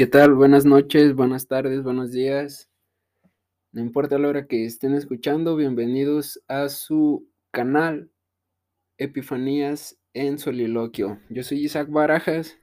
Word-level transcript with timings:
¿Qué 0.00 0.06
tal? 0.06 0.34
Buenas 0.34 0.64
noches, 0.64 1.14
buenas 1.14 1.46
tardes, 1.46 1.82
buenos 1.82 2.10
días. 2.10 2.70
No 3.70 3.82
importa 3.82 4.18
la 4.18 4.28
hora 4.28 4.46
que 4.46 4.64
estén 4.64 4.94
escuchando, 4.94 5.56
bienvenidos 5.56 6.42
a 6.48 6.70
su 6.70 7.28
canal 7.50 8.10
Epifanías 8.96 9.98
en 10.14 10.38
Soliloquio. 10.38 11.20
Yo 11.28 11.42
soy 11.42 11.66
Isaac 11.66 11.90
Barajas 11.90 12.56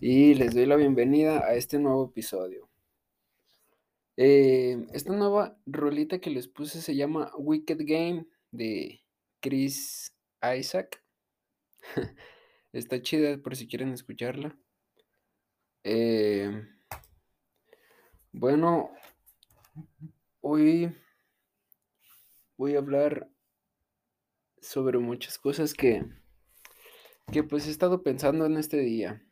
y 0.00 0.32
les 0.32 0.54
doy 0.54 0.64
la 0.64 0.76
bienvenida 0.76 1.44
a 1.44 1.56
este 1.56 1.78
nuevo 1.78 2.06
episodio. 2.06 2.70
Eh, 4.16 4.86
esta 4.94 5.12
nueva 5.12 5.58
rolita 5.66 6.20
que 6.20 6.30
les 6.30 6.48
puse 6.48 6.80
se 6.80 6.96
llama 6.96 7.30
Wicked 7.36 7.80
Game 7.80 8.26
de 8.50 9.02
Chris 9.40 10.16
Isaac. 10.58 11.04
Está 12.72 13.02
chida 13.02 13.36
por 13.36 13.56
si 13.56 13.68
quieren 13.68 13.92
escucharla. 13.92 14.56
Eh, 15.82 16.62
bueno, 18.32 18.90
hoy 20.42 20.94
voy 22.58 22.74
a 22.74 22.78
hablar 22.78 23.30
sobre 24.60 24.98
muchas 24.98 25.38
cosas 25.38 25.72
que, 25.72 26.04
que 27.32 27.42
pues 27.42 27.66
he 27.66 27.70
estado 27.70 28.02
pensando 28.02 28.44
en 28.44 28.58
este 28.58 28.78
día. 28.78 29.22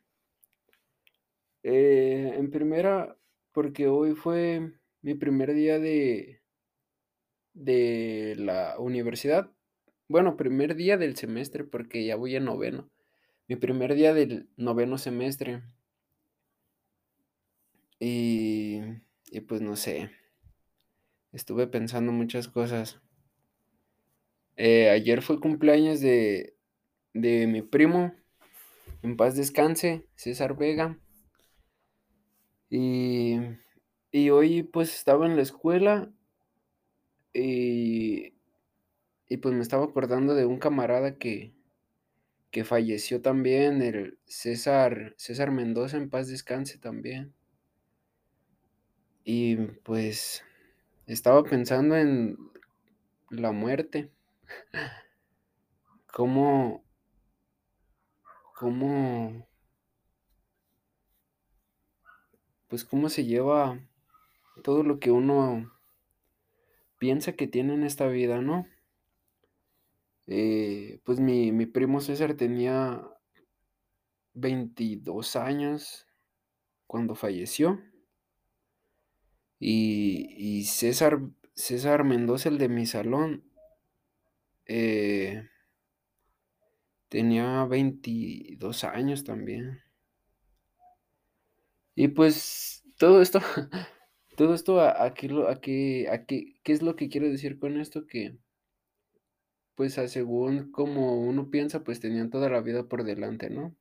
Eh, 1.61 2.33
en 2.35 2.49
primera, 2.49 3.15
porque 3.51 3.87
hoy 3.87 4.15
fue 4.15 4.73
mi 5.01 5.13
primer 5.13 5.53
día 5.53 5.77
de, 5.77 6.41
de 7.53 8.35
la 8.37 8.79
universidad. 8.79 9.51
Bueno, 10.07 10.35
primer 10.35 10.75
día 10.75 10.97
del 10.97 11.15
semestre, 11.15 11.63
porque 11.63 12.05
ya 12.05 12.15
voy 12.15 12.35
a 12.35 12.39
noveno. 12.39 12.89
Mi 13.47 13.55
primer 13.55 13.93
día 13.93 14.15
del 14.15 14.49
noveno 14.57 14.97
semestre. 14.97 15.61
Y, 17.99 18.81
y 19.31 19.41
pues 19.41 19.61
no 19.61 19.75
sé, 19.75 20.09
estuve 21.31 21.65
pensando 21.65 22.11
muchas 22.11 22.47
cosas. 22.47 23.01
Eh, 24.57 24.89
ayer 24.89 25.21
fue 25.23 25.39
cumpleaños 25.39 26.01
de, 26.01 26.55
de 27.13 27.47
mi 27.47 27.61
primo, 27.61 28.13
en 29.03 29.17
paz 29.17 29.35
descanse, 29.35 30.07
César 30.15 30.57
Vega. 30.57 30.99
Y, 32.69 33.37
y 34.11 34.29
hoy 34.29 34.63
pues 34.63 34.95
estaba 34.95 35.25
en 35.25 35.35
la 35.35 35.41
escuela 35.43 36.11
y, 37.33 38.33
y 39.29 39.37
pues 39.37 39.55
me 39.55 39.61
estaba 39.61 39.85
acordando 39.85 40.35
de 40.35 40.45
un 40.45 40.59
camarada 40.59 41.17
que, 41.17 41.53
que 42.51 42.65
falleció 42.65 43.21
también, 43.21 43.81
el 43.81 44.19
César, 44.25 45.15
César 45.17 45.51
Mendoza, 45.51 45.97
en 45.97 46.09
paz 46.09 46.27
descanse 46.29 46.77
también. 46.79 47.33
Y 49.31 49.57
pues 49.83 50.43
estaba 51.05 51.43
pensando 51.43 51.95
en 51.95 52.35
la 53.29 53.51
muerte. 53.51 54.09
¿Cómo, 56.11 56.83
cómo, 58.55 59.47
pues 62.67 62.83
cómo 62.83 63.07
se 63.09 63.23
lleva 63.23 63.79
todo 64.63 64.81
lo 64.81 64.99
que 64.99 65.11
uno 65.11 65.71
piensa 66.97 67.33
que 67.33 67.45
tiene 67.45 67.75
en 67.75 67.83
esta 67.83 68.07
vida, 68.07 68.41
¿no? 68.41 68.65
Eh, 70.25 71.01
pues 71.03 71.19
mi, 71.19 71.51
mi 71.51 71.67
primo 71.67 72.01
César 72.01 72.33
tenía 72.33 73.07
22 74.33 75.35
años 75.35 76.07
cuando 76.87 77.13
falleció. 77.13 77.79
Y, 79.59 80.63
César, 80.65 81.19
César 81.53 82.03
Mendoza, 82.05 82.49
el 82.49 82.57
de 82.57 82.69
mi 82.69 82.85
salón, 82.85 83.43
eh, 84.65 85.49
tenía 87.09 87.65
22 87.65 88.83
años 88.85 89.23
también. 89.25 89.81
Y 91.95 92.07
pues 92.09 92.83
todo 92.97 93.21
esto, 93.21 93.39
todo 94.37 94.53
esto, 94.53 94.81
aquí, 94.81 95.29
aquí, 95.49 96.07
aquí, 96.07 96.59
¿qué 96.63 96.71
es 96.71 96.81
lo 96.81 96.95
que 96.95 97.09
quiero 97.09 97.27
decir 97.27 97.59
con 97.59 97.79
esto? 97.79 98.07
Que, 98.07 98.37
pues 99.75 99.93
según 99.93 100.71
como 100.71 101.19
uno 101.21 101.49
piensa, 101.49 101.83
pues 101.83 101.99
tenían 101.99 102.29
toda 102.29 102.49
la 102.49 102.61
vida 102.61 102.87
por 102.87 103.03
delante, 103.03 103.49
¿no? 103.49 103.75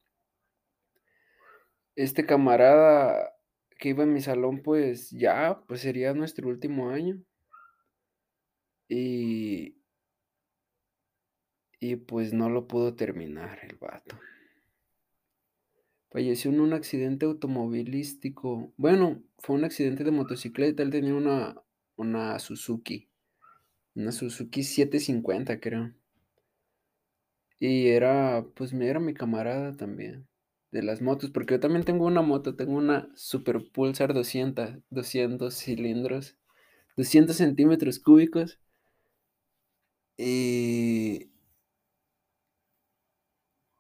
Este 1.94 2.27
camarada 2.27 3.38
que 3.78 3.91
iba 3.91 4.03
en 4.03 4.12
mi 4.12 4.21
salón, 4.21 4.62
pues 4.62 5.11
ya, 5.11 5.62
pues 5.66 5.81
sería 5.81 6.12
nuestro 6.12 6.49
último 6.49 6.91
año. 6.91 7.22
Y, 8.89 9.77
y 11.81 11.97
pues 11.97 12.33
no 12.33 12.50
lo 12.50 12.67
pudo 12.67 12.94
terminar 12.94 13.61
el 13.62 13.77
vato. 13.77 14.19
Falleció 16.11 16.50
en 16.50 16.61
un 16.61 16.72
accidente 16.72 17.27
automovilístico. 17.27 18.72
Bueno, 18.77 19.22
fue 19.38 19.56
un 19.56 19.65
accidente 19.65 20.05
de 20.05 20.11
motocicleta. 20.11 20.83
Él 20.83 20.91
tenía 20.91 21.15
una, 21.15 21.62
una 21.97 22.38
Suzuki. 22.38 23.09
Una 23.94 24.11
Suzuki 24.11 24.62
750, 24.62 25.61
creo. 25.61 25.94
Y 27.61 27.88
era, 27.88 28.44
pues 28.55 28.72
era 28.72 29.00
mi 29.00 29.15
camarada 29.15 29.77
también 29.77 30.28
de 30.73 30.83
las 30.83 31.03
motos, 31.03 31.31
porque 31.31 31.55
yo 31.55 31.61
también 31.61 31.84
tengo 31.84 32.06
una 32.06 32.23
moto, 32.23 32.56
tengo 32.56 32.77
una 32.77 33.11
Super 33.17 33.71
Pulsar 33.73 34.15
200, 34.15 34.79
200 34.91 35.55
cilindros, 35.55 36.37
200 36.97 37.37
centímetros 37.37 37.99
cúbicos. 38.01 38.59
Y, 40.19 41.31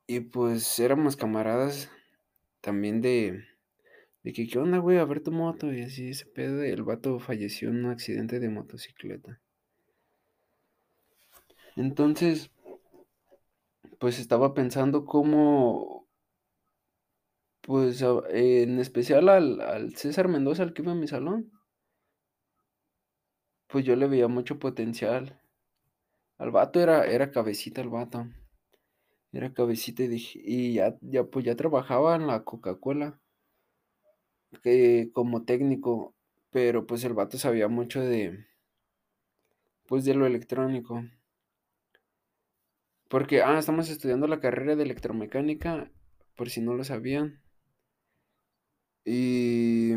y 0.08 0.18
pues 0.18 0.80
éramos 0.80 1.14
camaradas 1.14 1.88
también 2.60 3.00
de, 3.02 3.44
de 4.24 4.32
que, 4.34 4.48
¿qué 4.48 4.58
onda, 4.58 4.78
güey? 4.78 4.98
A 4.98 5.04
ver 5.06 5.22
tu 5.22 5.32
moto. 5.32 5.72
Y 5.72 5.82
así, 5.82 6.10
ese 6.10 6.26
pedo, 6.26 6.62
el 6.62 6.82
vato 6.84 7.18
falleció 7.20 7.70
en 7.70 7.84
un 7.86 7.92
accidente 7.92 8.40
de 8.40 8.50
motocicleta. 8.50 9.40
Entonces, 11.76 12.50
pues 13.98 14.18
estaba 14.18 14.54
pensando 14.54 15.04
cómo 15.04 16.07
pues 17.68 18.02
en 18.30 18.78
especial 18.78 19.28
al, 19.28 19.94
César 19.94 20.26
Mendoza, 20.26 20.62
al 20.62 20.72
que 20.72 20.80
iba 20.80 20.92
a 20.92 20.94
mi 20.94 21.06
salón, 21.06 21.52
pues 23.66 23.84
yo 23.84 23.94
le 23.94 24.06
veía 24.06 24.26
mucho 24.26 24.58
potencial. 24.58 25.38
Al 26.38 26.50
vato 26.50 26.80
era, 26.80 27.04
era 27.04 27.30
cabecita 27.30 27.82
el 27.82 27.90
vato. 27.90 28.26
Era 29.32 29.52
cabecita 29.52 30.02
y 30.02 30.72
ya, 30.72 30.96
ya 31.02 31.24
pues 31.24 31.44
ya 31.44 31.56
trabajaba 31.56 32.16
en 32.16 32.26
la 32.26 32.42
Coca-Cola 32.42 33.20
como 35.12 35.44
técnico, 35.44 36.14
pero 36.48 36.86
pues 36.86 37.04
el 37.04 37.12
vato 37.12 37.36
sabía 37.36 37.68
mucho 37.68 38.00
de 38.00 38.46
pues 39.86 40.06
de 40.06 40.14
lo 40.14 40.24
electrónico. 40.24 41.04
Porque, 43.08 43.42
ah, 43.42 43.58
estamos 43.58 43.90
estudiando 43.90 44.26
la 44.26 44.40
carrera 44.40 44.74
de 44.74 44.84
electromecánica, 44.84 45.90
por 46.34 46.48
si 46.48 46.62
no 46.62 46.72
lo 46.72 46.82
sabían. 46.84 47.42
Y, 49.10 49.94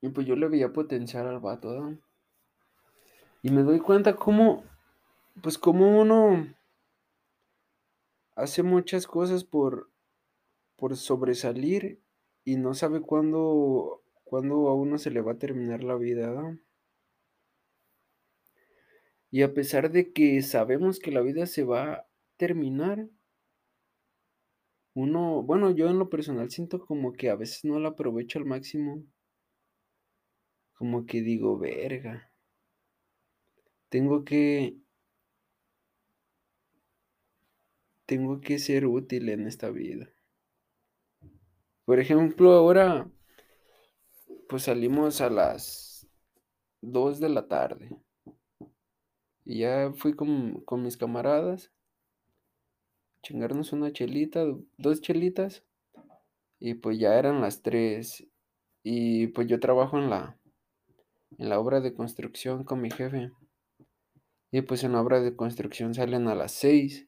y 0.00 0.08
pues 0.10 0.24
yo 0.24 0.36
le 0.36 0.46
veía 0.46 0.72
potencial 0.72 1.26
al 1.26 1.40
vato, 1.40 1.98
Y 3.42 3.50
me 3.50 3.62
doy 3.62 3.80
cuenta 3.80 4.14
cómo, 4.14 4.62
pues 5.42 5.58
como 5.58 6.00
uno 6.00 6.46
hace 8.36 8.62
muchas 8.62 9.08
cosas 9.08 9.42
por, 9.42 9.90
por 10.76 10.96
sobresalir 10.96 12.00
y 12.44 12.54
no 12.54 12.72
sabe 12.72 13.00
cuándo, 13.00 14.04
cuándo 14.22 14.68
a 14.68 14.74
uno 14.76 14.96
se 14.98 15.10
le 15.10 15.20
va 15.20 15.32
a 15.32 15.38
terminar 15.38 15.82
la 15.82 15.96
vida, 15.96 16.56
Y 19.32 19.42
a 19.42 19.52
pesar 19.52 19.90
de 19.90 20.12
que 20.12 20.40
sabemos 20.42 21.00
que 21.00 21.10
la 21.10 21.20
vida 21.20 21.46
se 21.46 21.64
va 21.64 21.92
a 21.94 22.08
terminar, 22.36 23.08
uno, 24.94 25.42
bueno, 25.42 25.72
yo 25.72 25.88
en 25.88 25.98
lo 25.98 26.08
personal 26.08 26.50
siento 26.50 26.84
como 26.86 27.12
que 27.12 27.28
a 27.28 27.36
veces 27.36 27.64
no 27.64 27.78
la 27.80 27.90
aprovecho 27.90 28.38
al 28.38 28.46
máximo. 28.46 29.04
Como 30.74 31.04
que 31.04 31.20
digo, 31.20 31.58
verga. 31.58 32.32
Tengo 33.88 34.24
que... 34.24 34.76
Tengo 38.06 38.40
que 38.40 38.58
ser 38.58 38.86
útil 38.86 39.28
en 39.30 39.46
esta 39.46 39.70
vida. 39.70 40.08
Por 41.84 41.98
ejemplo, 41.98 42.52
ahora 42.52 43.10
pues 44.48 44.64
salimos 44.64 45.20
a 45.20 45.30
las 45.30 46.06
2 46.80 47.18
de 47.18 47.28
la 47.28 47.48
tarde. 47.48 47.90
Y 49.44 49.60
ya 49.60 49.92
fui 49.96 50.14
con, 50.14 50.60
con 50.64 50.82
mis 50.82 50.96
camaradas 50.96 51.73
chingarnos 53.24 53.72
una 53.72 53.92
chelita, 53.92 54.44
dos 54.78 55.00
chelitas. 55.02 55.64
Y 56.60 56.74
pues 56.74 56.98
ya 56.98 57.18
eran 57.18 57.40
las 57.42 57.62
3 57.62 58.26
y 58.84 59.28
pues 59.28 59.48
yo 59.48 59.60
trabajo 59.60 59.98
en 59.98 60.10
la 60.10 60.38
en 61.38 61.48
la 61.48 61.60
obra 61.60 61.80
de 61.80 61.94
construcción 61.94 62.64
con 62.64 62.80
mi 62.80 62.90
jefe. 62.90 63.30
Y 64.50 64.62
pues 64.62 64.82
en 64.84 64.92
la 64.92 65.02
obra 65.02 65.20
de 65.20 65.36
construcción 65.36 65.92
salen 65.92 66.28
a 66.28 66.34
las 66.34 66.52
6. 66.52 67.06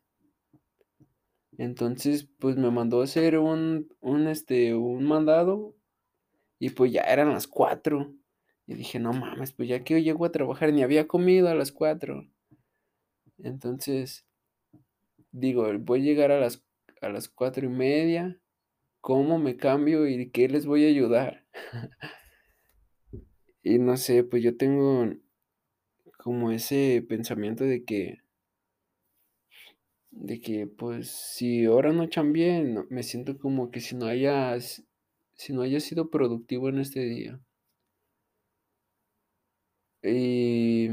Entonces, 1.58 2.28
pues 2.38 2.56
me 2.56 2.70
mandó 2.70 3.00
a 3.00 3.04
hacer 3.04 3.38
un 3.38 3.88
un, 4.00 4.28
este, 4.28 4.74
un 4.74 5.04
mandado 5.04 5.74
y 6.60 6.70
pues 6.70 6.92
ya 6.92 7.02
eran 7.02 7.30
las 7.32 7.46
4. 7.48 8.14
Y 8.66 8.74
dije: 8.74 9.00
"No 9.00 9.12
mames, 9.14 9.52
pues 9.52 9.68
ya 9.68 9.84
que 9.84 10.02
llego 10.02 10.24
a 10.26 10.32
trabajar", 10.32 10.72
ni 10.72 10.82
había 10.82 11.08
comido 11.08 11.48
a 11.48 11.54
las 11.56 11.72
4. 11.72 12.26
Entonces 13.38 14.25
digo, 15.36 15.66
voy 15.80 16.00
a 16.00 16.04
llegar 16.04 16.32
a 16.32 16.40
las 16.40 16.64
a 17.02 17.08
las 17.10 17.28
4 17.28 17.66
y 17.66 17.68
media, 17.68 18.40
¿cómo 19.00 19.38
me 19.38 19.56
cambio 19.56 20.08
y 20.08 20.30
qué 20.30 20.48
les 20.48 20.66
voy 20.66 20.84
a 20.86 20.88
ayudar? 20.88 21.46
Y 23.62 23.80
no 23.80 23.96
sé, 23.96 24.22
pues 24.22 24.44
yo 24.44 24.56
tengo 24.56 25.12
como 26.18 26.52
ese 26.52 27.04
pensamiento 27.08 27.64
de 27.64 27.84
que 27.84 28.20
de 30.10 30.40
que, 30.40 30.66
pues, 30.66 31.10
si 31.10 31.64
ahora 31.66 31.92
no 31.92 32.06
chambeé, 32.06 32.62
no 32.62 32.86
me 32.90 33.02
siento 33.02 33.38
como 33.38 33.70
que 33.70 33.80
si 33.80 33.96
no 33.96 34.06
hayas 34.06 34.84
si 35.34 35.52
no 35.52 35.62
haya 35.62 35.80
sido 35.80 36.10
productivo 36.10 36.68
en 36.68 36.78
este 36.78 37.00
día. 37.00 37.40
Y 40.02 40.88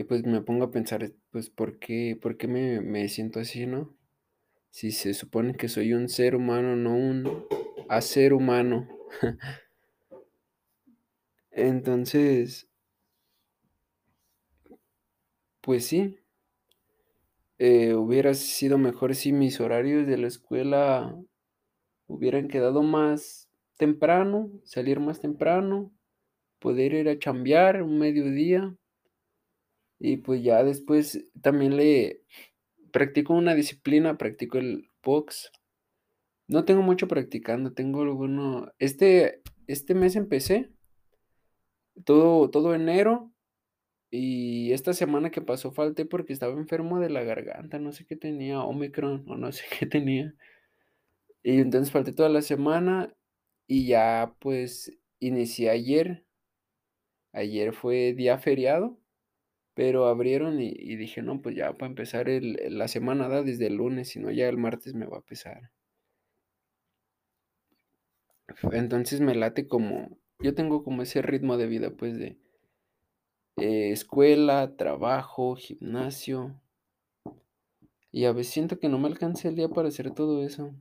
y 0.00 0.04
pues 0.04 0.24
me 0.24 0.40
pongo 0.40 0.64
a 0.64 0.70
pensar, 0.70 1.12
pues, 1.30 1.50
¿por 1.50 1.78
qué 1.78 2.18
por 2.20 2.38
qué 2.38 2.48
me 2.48 2.80
me 2.80 3.06
siento 3.10 3.38
así, 3.38 3.66
no? 3.66 3.94
Si 4.70 4.92
se 4.92 5.14
supone 5.14 5.54
que 5.56 5.68
soy 5.68 5.94
un 5.94 6.08
ser 6.08 6.36
humano, 6.36 6.76
no 6.76 6.94
un 6.96 7.46
hacer 7.88 8.32
humano. 8.32 8.88
Entonces 11.52 12.68
pues 15.60 15.86
sí. 15.86 16.18
Eh, 17.58 17.94
hubiera 17.94 18.32
sido 18.34 18.78
mejor 18.78 19.14
si 19.14 19.32
mis 19.32 19.60
horarios 19.60 20.06
de 20.06 20.16
la 20.16 20.28
escuela 20.28 21.14
hubieran 22.06 22.48
quedado 22.48 22.82
más 22.82 23.50
temprano, 23.78 24.50
salir 24.64 25.00
más 25.00 25.20
temprano, 25.20 25.92
poder 26.60 26.94
ir 26.94 27.08
a 27.08 27.18
chambear 27.18 27.82
un 27.82 27.98
mediodía. 27.98 28.76
Y 30.00 30.16
pues 30.18 30.42
ya 30.42 30.64
después 30.64 31.24
también 31.42 31.76
le 31.76 32.24
practico 32.92 33.34
una 33.34 33.54
disciplina, 33.54 34.18
practico 34.18 34.58
el 34.58 34.90
box. 35.04 35.52
No 36.48 36.64
tengo 36.64 36.82
mucho 36.82 37.06
practicando, 37.06 37.72
tengo 37.72 38.02
alguno 38.02 38.72
este 38.80 39.42
este 39.68 39.94
mes 39.94 40.16
empecé 40.16 40.70
todo 42.04 42.50
todo 42.50 42.74
enero, 42.74 43.32
y 44.10 44.72
esta 44.72 44.92
semana 44.92 45.30
que 45.30 45.40
pasó 45.40 45.72
falté 45.72 46.04
porque 46.04 46.32
estaba 46.32 46.54
enfermo 46.54 46.98
de 46.98 47.10
la 47.10 47.22
garganta, 47.22 47.78
no 47.78 47.92
sé 47.92 48.06
qué 48.06 48.16
tenía, 48.16 48.60
omicron 48.62 49.24
o 49.28 49.36
no 49.36 49.52
sé 49.52 49.64
qué 49.78 49.86
tenía. 49.86 50.34
Y 51.42 51.60
entonces 51.60 51.92
falté 51.92 52.12
toda 52.12 52.28
la 52.28 52.42
semana 52.42 53.14
y 53.66 53.86
ya, 53.86 54.34
pues, 54.40 54.92
inicié 55.20 55.70
ayer. 55.70 56.24
Ayer 57.32 57.72
fue 57.72 58.14
día 58.14 58.38
feriado, 58.38 58.98
pero 59.74 60.06
abrieron 60.08 60.60
y 60.60 60.96
dije: 60.96 61.22
"No, 61.22 61.42
pues 61.42 61.56
ya 61.56 61.72
para 61.74 61.88
empezar 61.90 62.28
el 62.28 62.58
la 62.78 62.88
semana, 62.88 63.28
¿verdad?, 63.28 63.44
desde 63.46 63.66
el 63.68 63.76
lunes, 63.76 64.08
si 64.10 64.20
no 64.20 64.30
ya 64.30 64.48
el 64.48 64.58
martes 64.58 64.94
me 64.94 65.06
va 65.06 65.18
a 65.18 65.22
pesar". 65.22 65.70
Entonces 68.72 69.20
me 69.20 69.34
late 69.34 69.68
como 69.68 70.18
yo 70.40 70.54
tengo 70.54 70.82
como 70.82 71.02
ese 71.02 71.20
ritmo 71.22 71.56
de 71.58 71.66
vida, 71.66 71.90
pues, 71.90 72.18
de 72.18 72.38
eh, 73.58 73.92
escuela, 73.92 74.74
trabajo, 74.76 75.54
gimnasio. 75.54 76.60
Y 78.12 78.24
a 78.24 78.32
veces 78.32 78.52
siento 78.52 78.78
que 78.78 78.88
no 78.88 78.98
me 79.00 79.08
alcanza 79.08 79.48
el 79.48 79.56
día 79.56 79.68
para 79.68 79.88
hacer 79.88 80.12
todo 80.12 80.44
eso. 80.44 80.74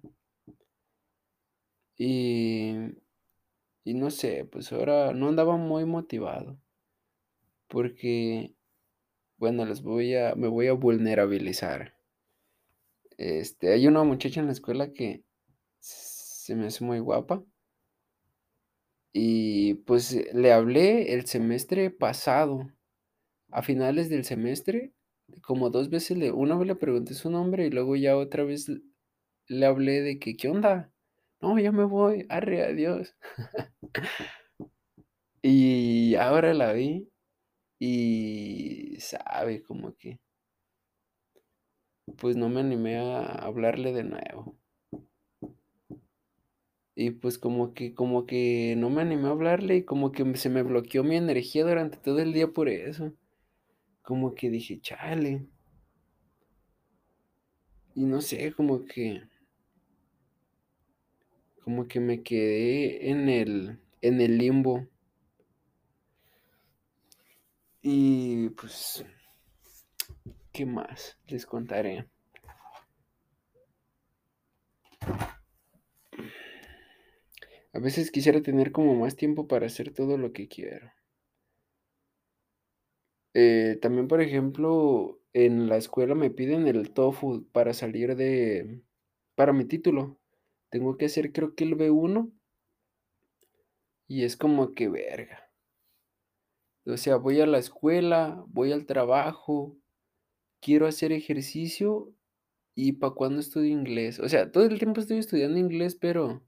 Y 1.97 2.75
y 3.85 3.93
no 3.95 4.11
sé, 4.11 4.45
pues 4.45 4.71
ahora 4.73 5.13
no 5.13 5.29
andaba 5.29 5.57
muy 5.57 5.85
motivado. 5.85 6.59
Porque, 7.69 8.55
bueno, 9.39 9.65
les 9.65 9.81
voy 9.81 10.15
a 10.15 10.35
me 10.35 10.47
voy 10.47 10.67
a 10.67 10.73
vulnerabilizar. 10.73 11.93
Este, 13.17 13.73
hay 13.73 13.87
una 13.87 14.03
muchacha 14.03 14.39
en 14.39 14.47
la 14.47 14.53
escuela 14.53 14.93
que 14.93 15.23
se 15.79 16.55
me 16.55 16.67
hace 16.67 16.83
muy 16.85 16.99
guapa. 16.99 17.43
Y 19.13 19.75
pues 19.85 20.15
le 20.33 20.51
hablé 20.53 21.13
el 21.13 21.25
semestre 21.25 21.89
pasado, 21.89 22.69
a 23.51 23.63
finales 23.63 24.09
del 24.09 24.23
semestre, 24.25 24.93
como 25.43 25.69
2 25.71 25.89
veces 25.89 26.17
le 26.17 26.31
una 26.31 26.55
vez 26.57 26.67
le 26.67 26.75
pregunté 26.75 27.13
su 27.15 27.29
nombre 27.31 27.65
y 27.67 27.71
luego 27.71 27.95
ya 27.97 28.15
otra 28.17 28.43
vez 28.43 28.71
le 29.47 29.67
hablé 29.67 30.01
de 30.01 30.19
que: 30.19 30.37
"¿Qué 30.37 30.49
onda? 30.49 30.93
No, 31.41 31.59
ya 31.59 31.71
me 31.73 31.85
voy, 31.85 32.27
arre, 32.29 32.63
adiós". 32.65 33.15
Y 35.43 36.15
ahora 36.15 36.53
la 36.53 36.73
vi 36.73 37.09
y 37.79 38.97
sabe, 38.99 39.63
como 39.63 39.95
que 39.95 40.19
pues 42.19 42.35
no 42.35 42.49
me 42.49 42.59
animé 42.59 42.97
a 42.99 43.23
hablarle 43.23 43.91
de 43.93 44.03
nuevo. 44.03 44.55
Y 46.93 47.09
pues 47.09 47.39
como 47.39 47.73
que 47.73 47.95
como 47.95 48.27
que 48.27 48.75
no 48.77 48.91
me 48.91 49.01
animé 49.01 49.27
a 49.27 49.31
hablarle 49.31 49.77
y 49.77 49.83
como 49.85 50.11
que 50.11 50.35
se 50.37 50.49
me 50.49 50.61
bloqueó 50.61 51.03
mi 51.03 51.15
energía 51.15 51.65
durante 51.65 51.97
todo 51.97 52.19
el 52.19 52.31
día 52.31 52.49
por 52.49 52.69
eso. 52.69 53.11
Como 54.03 54.35
que 54.35 54.49
dije: 54.51 54.79
"Chale". 54.81 55.47
Y 57.93 58.03
no 58.03 58.19
sé, 58.21 58.51
como 58.51 58.83
que 58.83 59.21
como 61.63 61.87
que 61.87 61.99
me 61.99 62.23
quedé 62.23 63.09
en 63.11 63.29
el 63.29 63.79
en 64.01 64.21
el 64.21 64.37
limbo. 64.37 64.87
Y 67.81 68.49
pues 68.49 69.05
¿qué 70.51 70.65
más 70.65 71.17
les 71.27 71.45
contaré? 71.45 72.05
A 77.71 77.79
veces 77.79 78.11
quisiera 78.11 78.41
tener 78.41 78.71
como 78.71 78.95
más 78.95 79.15
tiempo 79.15 79.47
para 79.47 79.67
hacer 79.67 79.93
todo 79.93 80.17
lo 80.17 80.33
que 80.33 80.47
quiero. 80.47 80.91
Eh, 83.33 83.77
también, 83.81 84.07
por 84.07 84.21
ejemplo, 84.21 85.19
en 85.33 85.69
la 85.69 85.77
escuela 85.77 86.15
me 86.15 86.31
piden 86.31 86.67
el 86.67 86.91
TOEFL 86.91 87.43
para 87.51 87.73
salir 87.73 88.15
de 88.15 88.81
para 89.35 89.53
mi 89.53 89.65
título. 89.65 90.19
Tengo 90.69 90.97
que 90.97 91.05
hacer, 91.05 91.31
creo 91.31 91.55
que 91.55 91.63
el 91.63 91.77
B1 91.77 92.31
y 94.07 94.23
es 94.23 94.35
como 94.35 94.73
que 94.73 94.89
verga. 94.89 95.48
O 96.89 96.97
sea, 96.97 97.17
voy 97.17 97.41
a 97.41 97.45
la 97.47 97.59
escuela, 97.59 98.43
voy 98.47 98.71
al 98.73 98.85
trabajo, 98.85 99.77
quiero 100.61 100.87
hacer 100.87 101.11
ejercicio, 101.13 102.13
¿y 102.75 102.93
para 102.93 103.13
cuándo 103.15 103.39
estudio 103.41 103.69
inglés? 103.71 104.19
O 104.19 104.29
sea, 104.29 104.51
todo 104.51 104.65
el 104.65 104.79
tiempo 104.79 105.01
estoy 105.01 105.19
estudiando 105.19 105.59
inglés, 105.59 105.95
pero 105.95 106.43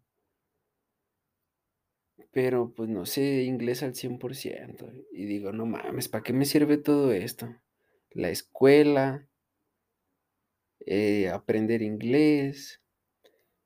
pero, 2.31 2.73
pues, 2.73 2.89
no 2.89 3.05
sé 3.05 3.43
inglés 3.43 3.83
al 3.83 3.93
100%, 3.95 4.89
y 5.11 5.25
digo: 5.25 5.51
"No 5.51 5.65
mames, 5.65 6.07
¿para 6.09 6.23
qué 6.23 6.33
me 6.33 6.45
sirve 6.45 6.77
todo 6.77 7.11
esto? 7.11 7.47
La 8.11 8.29
escuela" 8.29 9.27
eh, 10.85 11.29
aprender 11.29 11.81
inglés. 11.81 12.81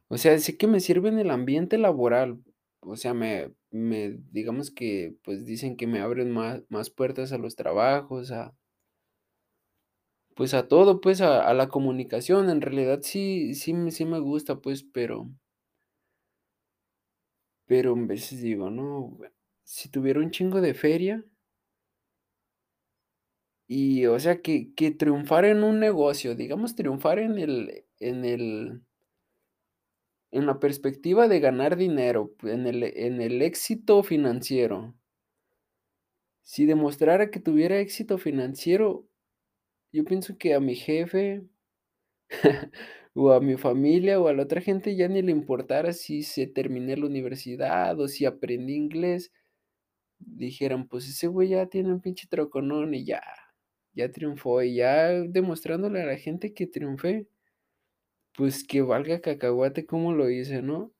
O 0.09 0.17
sea, 0.17 0.37
sí 0.39 0.57
que 0.57 0.67
me 0.67 0.79
sirve 0.79 1.09
en 1.09 1.19
el 1.19 1.31
ambiente 1.31 1.77
laboral. 1.77 2.43
O 2.81 2.95
sea, 2.97 3.13
me 3.13 3.53
me 3.75 4.17
digamos 4.31 4.71
que, 4.71 5.15
pues, 5.23 5.45
dicen 5.45 5.77
que 5.77 5.87
me 5.87 6.01
abren 6.01 6.31
más 6.31 6.63
más 6.69 6.89
puertas 6.91 7.31
a 7.33 7.37
los 7.39 7.55
trabajos, 7.55 8.31
a 8.31 8.55
pues, 10.35 10.53
a 10.53 10.67
todo, 10.67 10.99
pues, 11.01 11.21
a 11.21 11.47
a 11.47 11.53
la 11.53 11.67
comunicación. 11.69 12.49
En 12.49 12.61
realidad 12.61 12.99
sí 13.03 13.53
sí 13.55 13.73
sí 13.91 14.05
me 14.05 14.19
gusta, 14.19 14.57
pues, 14.61 14.83
pero 14.83 15.29
pero 17.67 17.93
en 17.93 18.07
veces 18.07 18.41
digo: 18.41 18.69
"No, 18.69 19.17
si 19.63 19.89
tuviera 19.89 20.19
un 20.19 20.31
chingo 20.31 20.61
de 20.61 20.73
feria" 20.73 21.23
y, 23.67 24.05
o 24.05 24.19
sea, 24.19 24.41
que 24.41 24.73
que 24.75 24.91
triunfara 24.91 25.49
en 25.49 25.63
un 25.63 25.79
negocio, 25.79 26.35
digamos, 26.35 26.75
triunfar 26.75 27.19
en 27.19 27.37
el 27.39 27.85
en 27.99 28.25
el 28.25 28.84
en 30.35 30.45
la 30.45 30.59
perspectiva 30.59 31.27
de 31.27 31.39
ganar 31.39 31.77
dinero, 31.77 32.35
en 32.43 32.67
el 32.67 32.83
en 32.83 33.21
el 33.21 33.41
éxito 33.41 34.03
financiero. 34.03 34.95
Si 36.43 36.65
demostrara 36.65 37.31
que 37.31 37.39
tuviera 37.39 37.79
éxito 37.79 38.17
financiero, 38.17 39.07
yo 39.93 40.05
pienso 40.05 40.37
que 40.37 40.53
a 40.55 40.59
mi 40.61 40.75
jefe 40.75 41.43
o 43.15 43.31
a 43.33 43.39
mi 43.41 43.57
familia, 43.57 44.19
o 44.21 44.27
a 44.27 44.33
la 44.33 44.43
otra 44.43 44.61
gente 44.61 44.95
ya 44.95 45.07
ni 45.09 45.21
le 45.21 45.31
importara 45.31 45.93
si 45.93 46.23
se 46.23 46.47
terminé 46.47 46.97
la 46.97 47.07
universidad, 47.07 47.99
o 47.99 48.07
si 48.07 48.25
aprendí 48.25 48.75
inglés, 48.75 49.31
dijeran: 50.19 50.87
"Pues 50.89 51.07
ese 51.09 51.27
güey 51.27 51.49
ya 51.49 51.67
tiene 51.67 51.93
un 51.93 52.01
pinche 52.01 52.27
troconón 52.29 52.93
y 52.95 53.05
ya, 53.05 53.21
ya 53.93 54.11
triunfó", 54.11 54.63
y 54.63 54.75
ya 54.77 55.09
demostrándole 55.11 56.01
a 56.03 56.07
la 56.07 56.17
gente 56.17 56.53
que 56.53 56.67
triunfé. 56.67 57.27
Pues 58.37 58.65
que 58.67 58.81
valga 58.81 59.21
cacahuate 59.21 59.85
cómo 59.85 60.11
lo 60.13 60.29
hice, 60.29 60.61
¿no? 60.61 60.91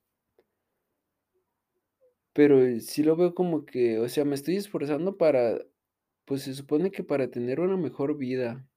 Pero, 2.35 2.61
eh, 2.65 2.81
sí 2.81 3.01
lo 3.01 3.15
veo 3.15 3.33
como 3.33 3.65
que, 3.65 3.97
o 3.99 4.09
sea, 4.09 4.25
me 4.25 4.35
estoy 4.35 4.57
esforzando 4.57 5.15
para, 5.15 5.57
pues, 6.25 6.43
se 6.43 6.53
supone 6.55 6.91
que 6.91 7.03
para 7.03 7.29
tener 7.31 7.59
una 7.61 7.77
mejor 7.77 8.17
vida. 8.17 8.67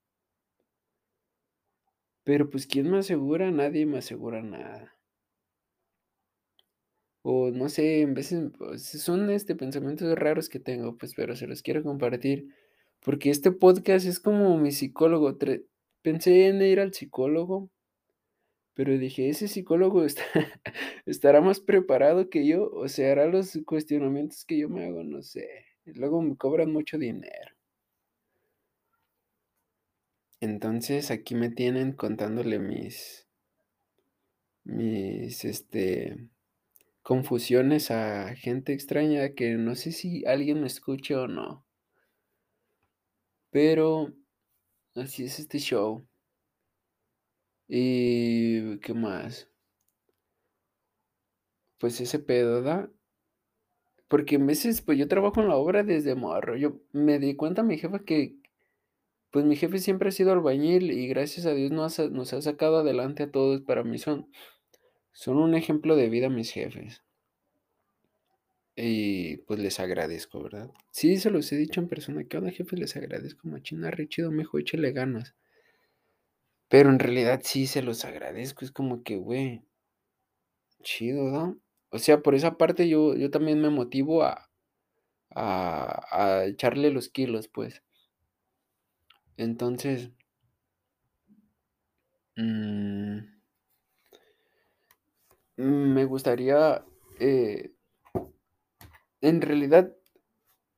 Pero, 2.27 2.49
pues, 2.51 2.67
¿quién 2.67 2.91
me 2.91 2.99
asegura? 2.99 3.51
Nadie 3.51 3.85
me 3.87 3.99
asegura 3.99 4.43
nada. 4.43 4.95
O 7.25 7.51
no 7.51 7.69
sé, 7.69 8.01
en 8.03 8.15
veces, 8.15 8.53
son, 9.03 9.31
este, 9.31 9.57
pensamientos 9.57 10.17
raros 10.19 10.49
que 10.49 10.61
tengo, 10.61 10.97
pues, 10.97 11.15
pero 11.15 11.35
se 11.37 11.47
los 11.47 11.63
quiero 11.63 11.83
compartir, 11.83 12.49
porque 13.01 13.31
este 13.31 13.51
podcast 13.53 14.07
es 14.07 14.21
como 14.21 14.57
mi 14.59 14.71
psicólogo, 14.73 15.37
pensé 16.03 16.47
en 16.49 16.63
ir 16.63 16.81
al 16.81 16.95
psicólogo 16.95 17.71
pero 18.79 18.97
dije: 18.97 19.29
"Ese 19.29 19.49
psicólogo 19.49 20.05
está 20.05 20.23
estará 21.05 21.41
más 21.41 21.59
preparado 21.59 22.31
que 22.31 22.47
yo, 22.47 22.71
o 22.71 22.87
sea, 22.87 23.11
hará 23.11 23.27
los 23.27 23.59
cuestionamientos 23.67 24.45
que 24.45 24.57
yo 24.57 24.69
me 24.69 24.85
hago, 24.87 25.03
no 25.03 25.21
sé, 25.21 25.49
luego 25.85 26.23
me 26.23 26.37
cobran 26.37 26.73
mucho 26.73 26.97
dinero". 26.97 27.57
Entonces, 30.41 31.13
aquí 31.13 31.37
me 31.37 31.49
tienen 31.49 31.93
contándole 31.93 32.59
mis 32.59 33.29
mis, 34.65 35.45
este, 35.45 36.29
confusiones 37.03 37.91
a 37.91 38.35
gente 38.37 38.73
extraña 38.75 39.35
que 39.35 39.55
no 39.57 39.75
sé 39.77 39.93
si 39.93 40.25
alguien 40.27 40.61
me 40.63 40.69
escuche 40.69 41.17
o 41.17 41.29
no. 41.29 41.67
Pero 43.51 44.15
así 44.97 45.25
es 45.25 45.39
este 45.41 45.59
show. 45.59 46.07
Y, 47.71 48.79
¿qué 48.81 48.95
más? 48.95 49.49
Pues 51.81 52.01
ese 52.01 52.19
pedo, 52.19 52.61
¿da? 52.63 52.91
Porque 54.11 54.37
en 54.37 54.47
veces, 54.47 54.81
pues, 54.81 54.99
yo 54.99 55.07
trabajo 55.07 55.41
en 55.43 55.49
la 55.49 55.57
obra 55.57 55.83
desde 55.85 56.15
morro. 56.15 56.57
Yo 56.57 56.81
me 56.93 57.19
di 57.19 57.37
cuenta 57.37 57.63
mi 57.63 57.77
jefa 57.79 57.99
que, 58.01 58.37
pues, 59.33 59.45
mi 59.47 59.57
jefe 59.57 59.79
siempre 59.81 60.11
ha 60.11 60.13
sido 60.13 60.33
albañil 60.33 60.93
y 60.93 61.09
gracias 61.09 61.47
a 61.47 61.55
Dios 61.55 61.73
nos 61.73 61.99
ha 62.01 62.09
nos 62.11 62.33
ha 62.35 62.43
sacado 62.43 62.79
adelante 62.79 63.25
a 63.25 63.33
todos. 63.33 63.63
Para 63.63 63.85
mí 63.85 63.99
son 63.99 64.31
son 65.13 65.39
un 65.39 65.55
ejemplo 65.55 65.97
de 65.97 66.09
vida 66.11 66.29
mis 66.31 66.53
jefes. 66.53 67.03
Y, 68.77 69.39
pues, 69.39 69.59
les 69.61 69.81
agradezco, 69.81 70.43
¿verdad? 70.43 70.71
Sí, 70.93 71.17
se 71.19 71.31
los 71.31 71.51
he 71.53 71.57
dicho 71.57 71.81
en 71.81 71.89
persona: 71.89 72.25
"¿Qué 72.25 72.39
onda, 72.39 72.51
jefe? 72.53 72.77
Les 72.77 72.97
agradezco 72.97 73.49
machín, 73.49 73.85
arre, 73.85 74.09
chido, 74.09 74.31
mijo, 74.31 74.59
échale 74.59 74.93
ganas". 74.93 75.35
Pero 76.71 76.91
en 76.91 76.99
realidad 76.99 77.41
sí 77.45 77.67
se 77.67 77.83
los 77.83 78.05
agradezco, 78.05 78.65
es 78.65 78.71
como 78.73 79.03
que, 79.03 79.17
güey 79.17 79.63
chido, 80.83 81.25
¿no? 81.31 81.59
O 81.91 81.99
sea, 81.99 82.21
por 82.23 82.35
esa 82.35 82.57
parte 82.57 82.89
yo 82.89 83.15
yo 83.17 83.31
también 83.31 83.61
me 83.61 83.71
motivo 83.71 84.23
a 84.23 84.49
a 85.35 86.07
a 86.41 86.47
echarle 86.47 86.91
los 86.93 87.09
kilos, 87.11 87.49
pues. 87.49 87.83
Entonces 89.39 90.11
mm 92.37 93.39
mm, 95.59 95.93
me 95.95 96.05
gustaría, 96.05 96.85
eh 97.21 97.73
en 99.23 99.41
realidad, 99.43 99.93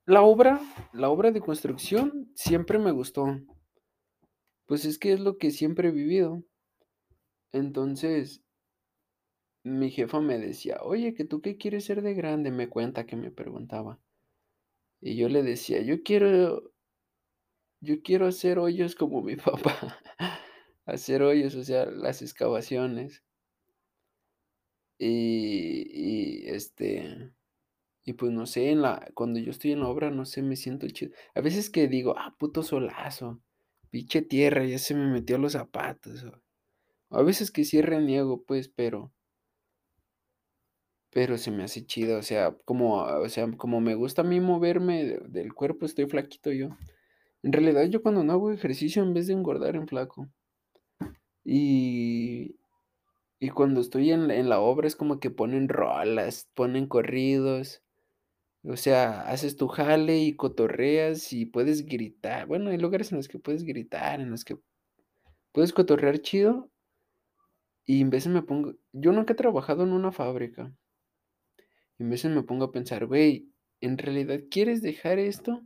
la 0.07 0.23
obra 0.23 0.61
la 0.93 1.11
obra 1.11 1.31
de 1.33 1.41
construcción 1.41 2.33
siempre 2.37 2.79
me 2.79 2.93
gustó. 2.93 3.27
Pues, 4.71 4.85
es 4.85 4.99
que 4.99 5.13
es 5.13 5.19
lo 5.19 5.37
que 5.37 5.51
siempre 5.51 5.89
he 5.89 5.91
vivido. 5.91 6.45
Entonces 7.53 8.43
mi 9.65 9.91
jefa 9.91 10.21
me 10.21 10.39
decía: 10.39 10.81
"Oye, 10.83 11.15
¿que 11.15 11.25
tú 11.25 11.41
qué 11.41 11.57
quieres 11.57 11.87
ser 11.87 12.03
de 12.03 12.13
grande?", 12.13 12.51
me 12.51 12.69
cuenta 12.69 13.07
que 13.07 13.17
me 13.17 13.31
preguntaba. 13.31 13.99
Y 15.03 15.15
yo 15.17 15.29
le 15.29 15.43
decía: 15.43 15.83
"Yo 15.83 16.03
quiero 16.03 16.73
yo 17.81 18.03
quiero 18.03 18.27
hacer 18.27 18.59
hoyos 18.59 18.95
como 18.95 19.23
mi 19.23 19.37
papá", 19.37 19.99
hacer 20.87 21.23
hoyos, 21.23 21.55
o 21.55 21.65
sea, 21.65 21.87
las 21.87 22.23
excavaciones. 22.23 23.23
Y 24.99 26.43
y, 26.45 26.49
este, 26.49 27.33
y 28.05 28.15
pues, 28.15 28.33
no 28.33 28.47
sé, 28.47 28.71
en 28.71 28.83
la 28.83 29.11
cuando 29.15 29.41
yo 29.41 29.51
estoy 29.53 29.73
en 29.73 29.81
la 29.81 29.89
obra, 29.89 30.11
no 30.11 30.25
sé, 30.27 30.43
me 30.43 30.57
siento 30.57 30.89
chido. 30.89 31.13
A 31.35 31.41
veces 31.43 31.71
que 31.71 31.89
digo: 31.89 32.17
"Ah, 32.19 32.37
puto 32.39 32.63
solazo, 32.65 33.43
pinche 33.91 34.23
tierra, 34.23 34.65
ya 34.67 34.79
se 34.79 34.95
me 34.95 35.07
metió 35.11 35.39
los 35.39 35.53
zapatos", 35.53 36.25
a 37.11 37.23
veces 37.23 37.51
que 37.53 37.65
sí 37.65 37.83
reniego, 37.83 38.45
pues, 38.45 38.69
pero 38.71 39.13
pero 41.11 41.39
se 41.39 41.51
me 41.51 41.65
hace 41.65 41.85
chido, 41.87 42.19
o 42.19 42.23
sea, 42.23 42.57
como, 42.65 43.03
o 43.03 43.29
sea, 43.29 43.51
como 43.57 43.81
me 43.81 43.95
gusta 43.97 44.23
a 44.23 44.25
mí 44.25 44.41
moverme 44.41 45.19
del 45.29 45.53
cuerpo, 45.55 45.87
estoy 45.87 46.07
flaquito 46.07 46.53
yo. 46.53 46.69
En 47.43 47.53
realidad, 47.53 47.85
yo 47.87 48.03
cuando 48.03 48.25
no 48.25 48.33
hago 48.35 48.53
ejercicio, 48.53 49.03
en 49.03 49.15
vez 49.15 49.27
de 49.29 49.35
engordar, 49.35 49.77
enflaco. 49.77 50.29
Y 51.45 52.57
y 53.41 53.51
cuando 53.51 53.81
estoy 53.83 54.13
en 54.13 54.31
en 54.31 54.49
la 54.51 54.61
obra 54.61 54.87
es 54.89 54.97
como 54.97 55.21
que 55.21 55.31
ponen 55.31 55.69
rolas, 55.69 56.49
ponen 56.55 56.87
corridos, 56.89 57.83
o 58.65 58.77
sea, 58.77 59.23
haces 59.23 59.57
tu 59.57 59.69
jale 59.69 60.19
y 60.21 60.37
cotorreas 60.37 61.33
y 61.33 61.47
puedes 61.47 61.87
gritar. 61.87 62.47
Bueno, 62.47 62.71
hay 62.71 62.79
lugares 62.79 63.13
en 63.13 63.19
los 63.19 63.29
que 63.29 63.39
puedes 63.39 63.65
gritar, 63.65 64.21
en 64.21 64.31
los 64.31 64.45
que 64.45 64.59
puedes 65.53 65.73
cotorrear 65.73 66.21
chido 66.21 66.71
y 67.87 68.01
en 68.01 68.09
veces 68.11 68.33
me 68.33 68.43
pongo 68.43 68.73
yo 68.93 69.13
nunca 69.13 69.33
he 69.35 69.37
trabajado 69.37 69.83
en 69.85 69.93
una 69.93 70.13
fábrica. 70.13 70.73
Y 71.99 72.03
en 72.03 72.11
veces 72.11 72.33
me 72.33 72.43
pongo 72.43 72.65
a 72.65 72.73
pensar: 72.73 73.07
"Güey, 73.07 73.53
¿en 73.81 73.97
realidad 73.97 74.41
quieres 74.51 74.83
dejar 74.83 75.21
esto?" 75.21 75.63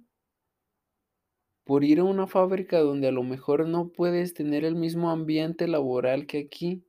Por 1.66 1.84
ir 1.84 1.98
a 1.98 2.04
una 2.04 2.26
fábrica 2.26 2.78
donde 2.78 3.08
a 3.08 3.10
lo 3.10 3.22
mejor 3.22 3.68
no 3.68 3.88
puedes 3.88 4.32
tener 4.32 4.64
el 4.64 4.76
mismo 4.76 5.10
ambiente 5.10 5.68
laboral 5.68 6.26
que 6.26 6.38
aquí. 6.38 6.84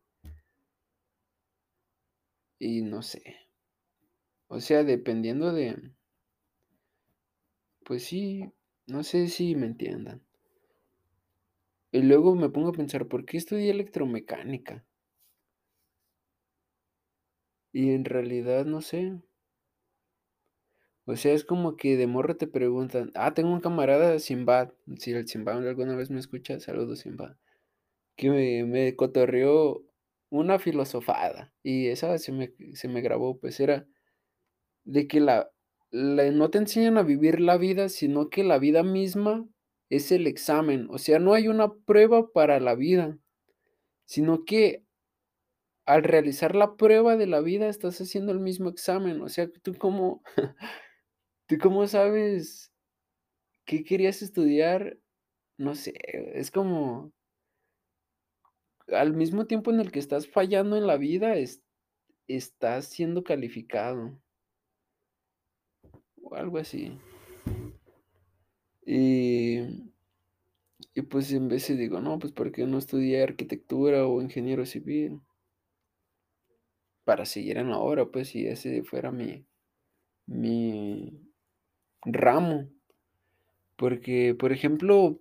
Y 2.60 2.82
no 2.82 3.02
sé. 3.02 3.45
O 4.56 4.62
sea, 4.62 4.86
dependiendo 4.86 5.52
de 5.52 5.92
pues 7.84 8.06
sí, 8.06 8.50
no 8.88 9.04
sé 9.04 9.28
si 9.28 9.54
me 9.54 9.66
entiendan. 9.66 10.22
Y 11.92 12.02
luego 12.04 12.36
me 12.36 12.48
pongo 12.48 12.70
a 12.70 12.72
pensar, 12.72 13.10
¿por 13.10 13.26
qué 13.26 13.36
estudié 13.36 13.70
electromecánica? 13.72 14.86
Y 17.74 17.92
en 17.92 18.06
realidad 18.06 18.66
no 18.66 18.80
sé. 18.80 19.20
O 21.04 21.18
sea, 21.18 21.34
es 21.34 21.44
como 21.44 21.76
que 21.76 21.98
de 21.98 22.08
morro 22.08 22.38
te 22.38 22.48
preguntan 22.48 23.12
ah, 23.14 23.34
tengo 23.34 23.52
un 23.52 23.60
camarada, 23.60 24.20
Simbad, 24.20 24.70
si 24.98 25.12
el 25.12 25.28
Simbad 25.28 25.68
alguna 25.68 25.98
vez 25.98 26.10
me 26.12 26.20
escucha, 26.20 26.62
saludos, 26.62 27.00
Simbad, 27.00 27.36
que 28.16 28.30
me 28.64 28.96
cotorreó 28.96 29.84
una 30.30 30.60
filosofada, 30.60 31.54
y 31.64 31.88
esa 31.88 32.18
se 32.20 32.32
me 32.32 32.54
se 32.74 32.88
me 32.90 33.02
grabó, 33.02 33.40
pues, 33.40 33.60
era 33.60 33.88
de 34.86 35.08
que 35.08 35.20
la 35.20 35.50
no 35.92 36.50
te 36.50 36.58
enseñan 36.58 36.98
a 36.98 37.04
vivir 37.04 37.40
la 37.40 37.58
vida, 37.58 37.90
sino 37.90 38.30
que 38.30 38.44
la 38.44 38.60
vida 38.60 38.84
misma 38.84 39.48
es 39.90 40.12
el 40.12 40.28
examen. 40.28 40.88
O 40.90 40.98
sea, 40.98 41.20
no 41.20 41.34
hay 41.34 41.48
una 41.48 41.74
prueba 41.74 42.32
para 42.34 42.60
la 42.60 42.76
vida, 42.76 43.18
sino 44.06 44.44
que 44.46 44.84
al 45.86 46.04
realizar 46.04 46.56
la 46.56 46.76
prueba 46.76 47.16
de 47.16 47.28
la 47.28 47.42
vida, 47.42 47.70
estás 47.70 48.02
haciendo 48.02 48.32
el 48.32 48.40
mismo 48.40 48.70
examen. 48.70 49.22
O 49.22 49.30
sea, 49.30 49.50
¿tú 49.50 49.74
cómo 49.78 50.22
tú 51.48 51.58
cómo 51.62 51.88
sabes 51.88 52.72
qué 53.66 53.84
querías 53.84 54.22
estudiar? 54.22 54.98
No 55.58 55.76
sé, 55.76 55.94
es 56.34 56.52
como 56.52 57.14
al 58.88 59.14
mismo 59.14 59.46
tiempo 59.46 59.72
en 59.72 59.80
el 59.80 59.92
que 59.92 60.00
estás 60.00 60.28
fallando 60.28 60.78
en 60.78 60.88
la 60.88 60.98
vida, 60.98 61.38
es 61.38 61.62
estás 62.28 62.88
siendo 62.88 63.24
calificado. 63.24 64.20
O 66.26 66.36
algo 66.36 66.58
así. 66.58 66.84
Y 68.86 69.60
y 70.96 71.02
pues, 71.04 71.32
en 71.34 71.50
veces 71.50 71.78
digo: 71.78 72.00
"No, 72.02 72.20
pues, 72.20 72.34
¿por 72.34 72.52
qué 72.54 72.66
no 72.66 72.78
estudié 72.78 73.22
arquitectura 73.24 74.08
o 74.08 74.22
ingeniero 74.22 74.66
civil?" 74.66 75.22
Para 77.08 77.26
seguir 77.26 77.58
en 77.60 77.70
la 77.70 77.78
obra, 77.78 78.08
pues, 78.08 78.30
si 78.30 78.48
ese 78.48 78.84
fuera 78.84 79.12
mi 79.12 79.46
mi 80.28 81.12
ramo. 82.06 82.70
Porque, 83.80 84.36
por 84.40 84.52
ejemplo, 84.54 85.20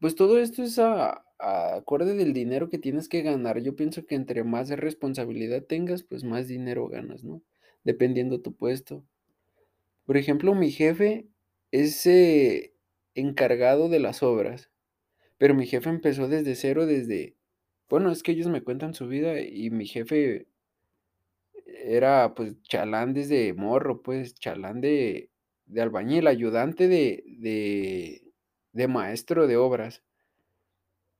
pues, 0.00 0.14
todo 0.16 0.38
esto 0.40 0.62
es 0.62 0.78
a 0.78 1.24
acorde 1.40 2.14
del 2.14 2.32
dinero 2.34 2.70
que 2.70 2.78
tienes 2.78 3.08
que 3.08 3.22
ganar, 3.22 3.60
yo 3.62 3.76
pienso 3.76 4.06
que 4.06 4.14
entre 4.16 4.44
más 4.44 4.70
responsabilidad 4.70 5.64
tengas, 5.64 6.02
pues 6.04 6.24
más 6.24 6.48
dinero 6.48 6.88
ganas, 6.88 7.24
¿no? 7.24 7.42
Dependiendo 7.84 8.40
tu 8.42 8.54
puesto. 8.54 9.04
Por 10.04 10.16
ejemplo, 10.16 10.54
mi 10.54 10.70
jefe 10.70 11.28
es 11.70 12.06
eh, 12.06 12.74
encargado 13.14 13.88
de 13.88 14.00
las 14.00 14.22
obras, 14.22 14.70
pero 15.38 15.54
mi 15.54 15.66
jefe 15.66 15.90
empezó 15.90 16.28
desde 16.28 16.56
cero, 16.56 16.86
desde, 16.86 17.36
bueno, 17.88 18.12
es 18.12 18.22
que 18.22 18.32
ellos 18.32 18.48
me 18.48 18.62
cuentan 18.62 18.94
su 18.94 19.08
vida 19.08 19.40
y 19.40 19.70
mi 19.70 19.86
jefe 19.86 20.48
era 21.84 22.34
pues 22.34 22.60
chalán 22.62 23.14
desde 23.14 23.52
morro, 23.54 24.02
pues 24.02 24.34
chalán 24.34 24.80
de, 24.80 25.30
de 25.66 25.80
albañil, 25.82 26.26
ayudante 26.26 26.88
de, 26.88 27.24
de, 27.38 28.32
de 28.72 28.88
maestro 28.88 29.46
de 29.46 29.56
obras. 29.56 30.02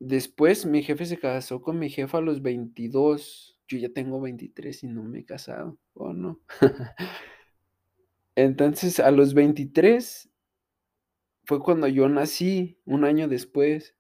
Después 0.01 0.67
mi 0.67 0.83
jefe 0.83 1.07
se 1.07 1.19
casó 1.19 1.63
con 1.63 1.79
mi 1.79 1.89
jefa 1.89 2.19
a 2.19 2.21
los 2.21 2.43
22. 2.43 3.59
Yo 3.69 3.79
ya 3.79 3.89
tengo 3.89 4.21
23 4.21 4.83
y 4.83 4.87
no 4.89 5.03
me 5.03 5.21
he 5.21 5.25
casado. 5.25 5.79
¿O 5.95 6.13
no? 6.13 6.41
Entonces, 8.37 9.01
a 9.01 9.11
los 9.11 9.35
23 9.35 10.31
fue 11.45 11.61
cuando 11.61 11.89
yo 11.89 12.09
nací, 12.09 12.79
un 12.85 13.05
año 13.05 13.29
después. 13.29 13.95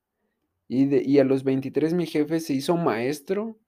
Y, 0.69 0.87
de, 0.87 1.03
y 1.05 1.19
a 1.19 1.25
los 1.25 1.45
23 1.45 1.95
mi 1.95 2.07
jefe 2.07 2.41
se 2.41 2.55
hizo 2.55 2.77
maestro 2.77 3.59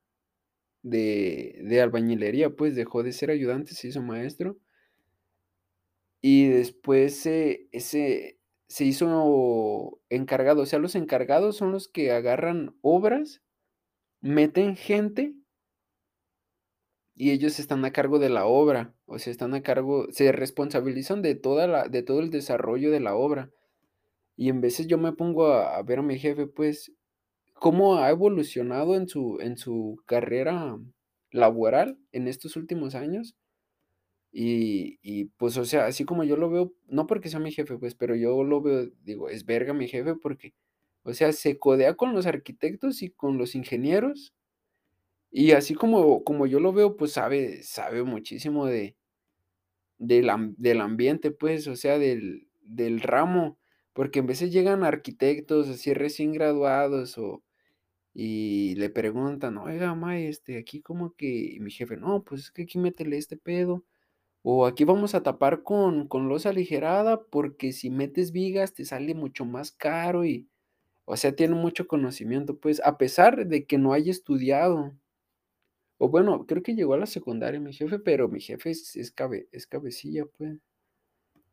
de, 0.83 1.61
de 1.65 1.81
albañilería, 1.83 2.57
pues 2.57 2.75
dejó 2.77 3.03
de 3.03 3.13
ser 3.13 3.31
ayudante, 3.31 3.75
se 3.75 3.89
hizo 3.89 4.03
maestro. 4.03 4.59
Y 6.23 6.49
después 6.49 7.27
eh, 7.27 7.69
ese, 7.73 8.39
se 8.67 8.85
hizo 8.85 10.01
encargado. 10.09 10.63
O 10.63 10.67
sea, 10.67 10.79
los 10.79 10.95
encargados 10.95 11.57
son 11.57 11.71
los 11.73 11.89
que 11.89 12.13
agarran 12.13 12.75
obras, 12.81 13.43
meten 14.23 14.77
gente 14.77 15.35
y 17.17 17.31
ellos 17.31 17.59
están 17.61 17.85
a 17.85 17.93
cargo 17.93 18.19
de 18.19 18.29
la 18.29 18.47
obra. 18.47 18.95
O 19.07 19.19
sea, 19.19 19.31
están 19.31 19.55
a 19.55 19.63
cargo, 19.63 20.07
se 20.11 20.33
responsabilizan 20.33 21.23
de, 21.23 21.35
toda 21.35 21.67
la, 21.67 21.89
de 21.89 22.03
todo 22.03 22.21
el 22.21 22.31
desarrollo 22.31 22.91
de 22.91 23.01
la 23.01 23.15
obra. 23.15 23.51
Y 24.37 24.49
en 24.49 24.61
veces 24.61 24.87
yo 24.89 24.99
me 24.99 25.13
pongo 25.13 25.47
a, 25.49 25.81
ver 25.83 26.01
a 26.01 26.03
mi 26.03 26.19
jefe, 26.19 26.47
pues, 26.47 26.93
cómo 27.55 27.99
ha 27.99 28.11
evolucionado 28.11 28.97
en 28.97 29.09
su, 29.09 29.39
en 29.41 29.57
su 29.57 30.03
carrera 30.07 30.79
laboral 31.31 31.99
en 32.13 32.29
estos 32.29 32.57
últimos 32.57 32.95
años. 32.95 33.37
Y, 34.33 34.99
y, 35.03 35.27
pues, 35.37 35.57
o 35.57 35.65
sea, 35.65 35.87
así 35.87 36.05
como 36.05 36.25
yo 36.25 36.37
lo 36.37 36.51
veo, 36.51 36.73
no 36.89 37.07
porque 37.07 37.29
sea 37.29 37.39
mi 37.41 37.53
jefe, 37.53 37.79
pues, 37.79 37.95
pero 37.95 38.17
yo 38.17 38.43
lo 38.43 38.61
veo, 38.61 38.91
digo, 39.05 39.29
es 39.29 39.47
verga 39.47 39.73
mi 39.75 39.87
jefe 39.89 40.17
porque, 40.17 40.55
o 41.05 41.13
sea, 41.15 41.33
se 41.33 41.59
codea 41.59 41.95
con 41.95 42.15
los 42.15 42.27
arquitectos 42.27 43.03
y 43.03 43.11
con 43.11 43.39
los 43.39 43.55
ingenieros. 43.55 44.35
Y 45.35 45.53
así 45.53 45.75
como, 45.75 46.25
como 46.25 46.47
yo 46.47 46.61
lo 46.61 46.73
veo, 46.73 46.97
pues 46.97 47.13
sabe, 47.13 47.63
sabe 47.65 48.05
muchísimo 48.05 48.67
de, 48.67 48.97
del, 49.99 50.31
del 50.57 50.81
ambiente, 50.81 51.31
pues, 51.31 51.67
o 51.69 51.77
sea, 51.77 51.99
del, 51.99 52.49
del 52.63 53.01
ramo. 53.01 53.59
Porque 53.93 54.19
en 54.21 54.27
veces 54.27 54.53
llegan 54.53 54.83
arquitectos 54.85 55.69
así 55.69 55.95
recién 55.95 56.33
graduados 56.33 57.17
o, 57.19 57.45
y 58.15 58.75
le 58.77 58.91
preguntan, 58.91 59.59
oiga, 59.59 59.95
ma, 59.97 60.19
este, 60.21 60.59
aquí 60.59 60.83
como 60.83 61.15
que, 61.17 61.29
y 61.57 61.61
mi 61.61 61.71
jefe, 61.73 61.97
no, 61.99 62.25
pues 62.25 62.43
es 62.45 62.53
que 62.53 62.63
aquí 62.65 62.79
métele 62.79 63.19
este 63.19 63.37
pedo. 63.39 63.85
O 64.43 64.67
aquí 64.67 64.85
vamos 64.85 65.15
a 65.15 65.23
tapar 65.23 65.63
con, 65.65 66.09
con 66.09 66.29
losa 66.29 66.51
aligerada 66.51 67.25
porque 67.27 67.73
si 67.73 67.91
metes 67.91 68.33
vigas 68.33 68.75
te 68.75 68.85
sale 68.87 69.15
mucho 69.15 69.45
más 69.47 69.73
caro 69.73 70.25
y, 70.27 70.49
o 71.07 71.17
sea, 71.17 71.37
tiene 71.37 71.55
mucho 71.57 71.89
conocimiento, 71.89 72.59
pues, 72.61 72.81
a 72.85 72.99
pesar 72.99 73.47
de 73.49 73.67
que 73.67 73.79
no 73.79 73.93
haya 73.95 74.11
estudiado. 74.13 74.93
O 76.05 76.09
bueno, 76.11 76.45
creo 76.47 76.63
que 76.63 76.75
llegó 76.75 76.93
a 76.93 76.99
la 76.99 77.07
secundaria 77.07 77.59
mi 77.59 77.73
jefe, 77.73 77.99
pero 77.99 78.29
mi 78.29 78.39
jefe 78.39 78.71
es, 78.73 79.11
cabe, 79.13 79.49
es 79.53 79.67
cabecilla, 79.67 80.27
pues. 80.27 80.59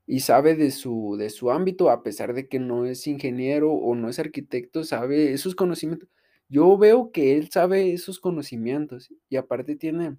Y 0.06 0.20
sabe 0.20 0.56
de 0.56 0.72
su, 0.72 1.16
de 1.18 1.30
su 1.30 1.52
ámbito, 1.52 1.90
a 1.90 2.04
pesar 2.04 2.34
de 2.34 2.50
que 2.50 2.60
no 2.60 2.86
es 2.86 3.08
ingeniero 3.08 3.72
o 3.72 3.96
no 3.96 4.10
es 4.10 4.20
arquitecto, 4.20 4.84
sabe 4.84 5.32
esos 5.32 5.56
conocimientos. 5.56 6.10
Yo 6.50 6.78
veo 6.78 7.14
que 7.14 7.38
él 7.38 7.50
sabe 7.50 7.94
esos 7.94 8.20
conocimientos 8.20 9.10
y 9.30 9.38
aparte 9.38 9.78
tiene 9.78 10.18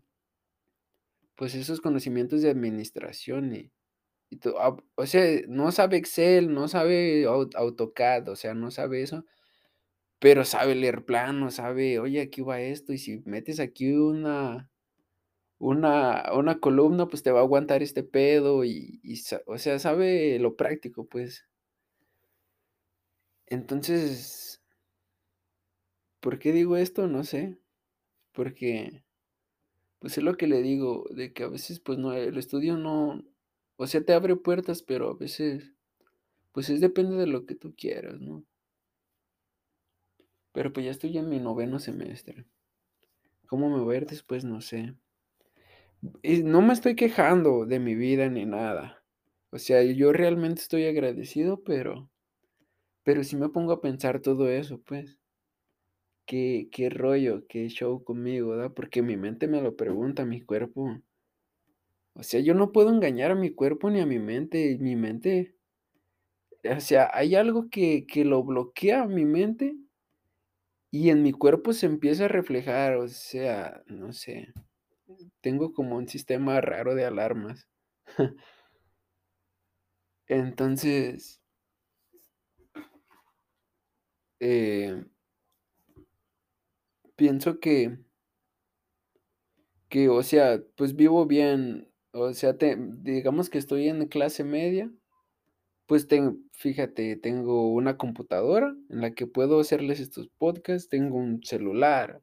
pues 1.34 1.54
esos 1.54 1.82
conocimientos 1.82 2.40
de 2.40 2.48
administración 2.48 3.54
y, 3.54 3.70
o 4.96 5.06
sea, 5.06 5.42
no 5.48 5.72
sabe 5.72 5.98
Excel, 5.98 6.54
no 6.54 6.68
sabe 6.68 7.26
AutoCAD, 7.26 8.30
o 8.30 8.36
sea, 8.36 8.54
no 8.54 8.70
sabe 8.70 9.02
eso, 9.02 9.26
pero 10.22 10.44
sabe 10.44 10.76
leer 10.76 11.04
planos, 11.04 11.54
sabe, 11.54 11.98
oye, 11.98 12.20
aquí 12.20 12.42
va 12.42 12.60
esto, 12.60 12.92
y 12.92 12.98
si 12.98 13.18
metes 13.24 13.58
aquí 13.58 13.92
una, 13.92 14.70
una, 15.58 16.32
una 16.34 16.60
columna, 16.60 17.08
pues 17.08 17.24
te 17.24 17.32
va 17.32 17.40
a 17.40 17.42
aguantar 17.42 17.82
este 17.82 18.04
pedo, 18.04 18.64
y, 18.64 19.00
y 19.02 19.20
o 19.46 19.58
sea, 19.58 19.80
sabe 19.80 20.38
lo 20.38 20.56
práctico, 20.56 21.06
pues. 21.08 21.48
Entonces, 23.46 24.62
¿por 26.20 26.38
qué 26.38 26.52
digo 26.52 26.76
esto? 26.76 27.08
No 27.08 27.24
sé, 27.24 27.58
porque 28.32 29.04
pues 30.00 30.18
es 30.18 30.24
lo 30.24 30.36
que 30.36 30.46
le 30.46 30.62
digo, 30.62 31.06
de 31.10 31.32
que 31.32 31.44
a 31.44 31.48
veces 31.48 31.80
pues 31.80 31.98
no, 31.98 32.12
el 32.14 32.38
estudio 32.38 32.76
no, 32.76 33.24
o 33.76 33.86
sea, 33.88 34.04
te 34.04 34.14
abre 34.14 34.36
puertas, 34.36 34.82
pero 34.82 35.10
a 35.10 35.14
veces, 35.16 35.72
pues 36.52 36.70
es 36.70 36.80
depende 36.80 37.16
de 37.16 37.26
lo 37.26 37.46
que 37.46 37.56
tú 37.56 37.74
quieras, 37.76 38.20
¿no? 38.20 38.44
Pero 40.52 40.72
pues 40.72 40.84
ya 40.84 40.92
estoy 40.92 41.16
en 41.18 41.28
mi 41.28 41.40
noveno 41.40 41.78
semestre. 41.78 42.44
¿Cómo 43.46 43.68
me 43.70 43.82
voy 43.82 43.96
a 43.96 43.98
ir 43.98 44.06
después? 44.06 44.44
No 44.44 44.60
sé. 44.60 44.94
Y 46.22 46.42
no 46.42 46.62
me 46.62 46.72
estoy 46.72 46.96
quejando 46.96 47.64
de 47.66 47.78
mi 47.78 47.94
vida 47.94 48.28
ni 48.28 48.44
nada. 48.44 49.04
O 49.50 49.58
sea, 49.58 49.82
yo 49.82 50.12
realmente 50.12 50.62
estoy 50.62 50.86
agradecido, 50.86 51.62
pero, 51.62 52.10
pero 53.02 53.24
si 53.24 53.36
me 53.36 53.48
pongo 53.50 53.72
a 53.72 53.80
pensar 53.80 54.20
todo 54.20 54.48
eso, 54.48 54.80
pues 54.82 55.18
qué, 56.26 56.68
qué 56.72 56.90
rollo, 56.90 57.46
qué 57.46 57.68
show 57.68 58.02
conmigo, 58.02 58.50
¿verdad? 58.50 58.72
Porque 58.74 59.02
mi 59.02 59.16
mente 59.16 59.46
me 59.48 59.60
lo 59.62 59.76
pregunta, 59.76 60.24
mi 60.24 60.40
cuerpo. 60.40 60.98
O 62.14 62.22
sea, 62.22 62.40
yo 62.40 62.54
no 62.54 62.72
puedo 62.72 62.90
engañar 62.90 63.30
a 63.30 63.34
mi 63.34 63.50
cuerpo 63.50 63.90
ni 63.90 64.00
a 64.00 64.06
mi 64.06 64.18
mente. 64.18 64.76
Mi 64.80 64.96
mente, 64.96 65.54
o 66.64 66.80
sea, 66.80 67.10
hay 67.12 67.34
algo 67.34 67.68
que, 67.70 68.06
que 68.06 68.24
lo 68.24 68.42
bloquea 68.42 69.06
mi 69.06 69.24
mente 69.24 69.76
y 70.92 71.10
en 71.10 71.24
mi 71.24 71.32
cuerpo 71.32 71.72
se 71.72 71.86
empieza 71.86 72.26
a 72.26 72.28
reflejar. 72.28 72.96
O 72.98 73.08
sea, 73.08 73.82
no 73.88 74.12
sé. 74.12 74.52
Tengo 75.42 75.72
como 75.72 75.96
un 75.96 76.08
sistema 76.08 76.60
raro 76.60 76.94
de 76.94 77.06
alarmas. 77.06 77.68
Entonces, 80.26 81.40
eh, 84.40 85.04
pienso 87.16 87.58
que, 87.60 87.96
que, 89.88 90.08
o 90.08 90.22
sea, 90.22 90.62
pues 90.76 90.96
vivo 90.96 91.26
bien, 91.26 91.88
o 92.12 92.32
sea, 92.34 92.56
te, 92.56 92.76
digamos 92.78 93.50
que 93.50 93.58
estoy 93.58 93.88
en 93.88 94.06
clase 94.08 94.44
media, 94.44 94.90
pues 95.86 96.08
tengo, 96.08 96.36
fíjate, 96.52 97.16
tengo 97.16 97.68
una 97.72 97.96
computadora 97.96 98.74
en 98.90 99.00
la 99.00 99.12
que 99.14 99.26
puedo 99.26 99.60
hacerles 99.60 100.00
estos 100.00 100.28
podcasts, 100.38 100.88
tengo 100.88 101.16
un 101.16 101.42
celular, 101.42 102.22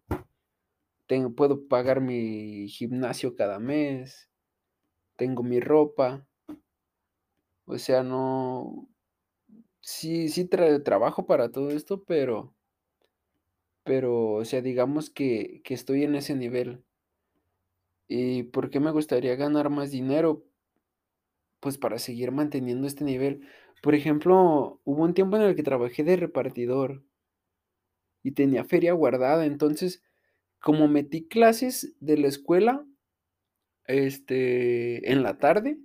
tengo, 1.08 1.34
puedo 1.36 1.68
pagar 1.68 2.02
mi 2.02 2.68
gimnasio 2.70 3.36
cada 3.36 3.60
mes, 3.60 4.30
tengo 5.18 5.44
mi 5.44 5.60
ropa, 5.60 6.28
o 7.66 7.78
sea, 7.78 8.04
no, 8.04 8.90
sí, 9.82 10.30
sí 10.30 10.46
trabajo 10.48 11.26
para 11.26 11.52
todo 11.52 11.72
esto, 11.72 12.04
pero 12.06 12.56
pero, 13.84 14.34
o 14.34 14.46
sea, 14.46 14.62
digamos 14.62 15.10
que, 15.10 15.62
que 15.64 15.74
estoy 15.74 16.04
en 16.04 16.16
ese 16.16 16.36
nivel. 16.36 16.84
¿Y 18.10 18.44
por 18.44 18.70
qué 18.70 18.82
me 18.82 18.92
gustaría 18.92 19.36
ganar 19.38 19.70
más 19.70 19.92
dinero? 19.92 20.44
Pues 21.60 21.78
para 21.78 22.00
seguir 22.00 22.32
manteniendo 22.32 22.88
este 22.88 23.04
nivel. 23.04 23.48
Por 23.82 23.96
ejemplo, 23.96 24.82
hubo 24.84 25.04
un 25.04 25.14
tiempo 25.14 25.38
en 25.38 25.44
el 25.44 25.56
que 25.56 25.64
trabajé 25.64 26.04
de 26.04 26.16
repartidor 26.18 27.04
y 28.24 28.32
tenía 28.32 28.64
feria 28.64 28.94
guardada. 28.94 29.46
Entonces, 29.46 30.04
como 30.60 30.88
metí 30.88 31.28
clases 31.28 31.96
de 32.00 32.18
la 32.18 32.28
escuela, 32.28 32.86
este, 33.86 35.12
en 35.12 35.24
la 35.24 35.38
tarde, 35.38 35.80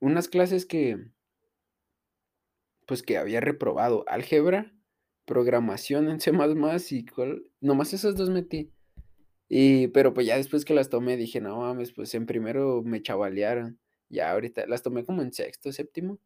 unas 0.00 0.28
clases 0.28 0.66
que, 0.66 0.98
pues 2.86 3.02
que 3.02 3.18
había 3.18 3.40
reprobado 3.40 4.04
álgebra 4.08 4.74
programación 5.24 6.08
en 6.08 6.20
C++ 6.20 6.32
y 6.90 7.06
cuál, 7.06 7.44
nomás 7.60 7.92
esas 7.92 8.16
dos 8.16 8.30
metí. 8.30 8.70
Y, 9.48 9.88
pero 9.88 10.14
pues 10.14 10.26
ya 10.26 10.36
después 10.36 10.64
que 10.64 10.74
las 10.74 10.90
tomé 10.90 11.16
dije, 11.16 11.40
no 11.40 11.58
mames, 11.58 11.92
pues 11.92 12.14
en 12.14 12.26
primero 12.26 12.82
me 12.82 13.02
chavalearon. 13.02 13.78
Ya 14.14 14.32
ahorita 14.32 14.66
las 14.66 14.82
tomé 14.82 15.04
como 15.04 15.22
en 15.22 15.32
sexto, 15.32 15.72
séptimo. 15.72 16.18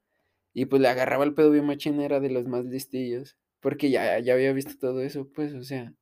Y 0.55 0.67
pues 0.67 0.83
le 0.83 0.89
agarraba 0.89 1.25
el 1.25 1.35
pedo 1.35 1.51
bien 1.53 1.67
machín, 1.67 2.01
era 2.01 2.21
de 2.21 2.31
los 2.31 2.47
más 2.47 2.65
listillos. 2.67 3.39
Porque 3.61 3.91
ya 3.91 4.19
ya 4.21 4.35
había 4.35 4.53
visto 4.53 4.75
todo 4.79 5.03
eso, 5.03 5.29
pues, 5.35 5.55
o 5.55 5.65
sea, 5.65 5.95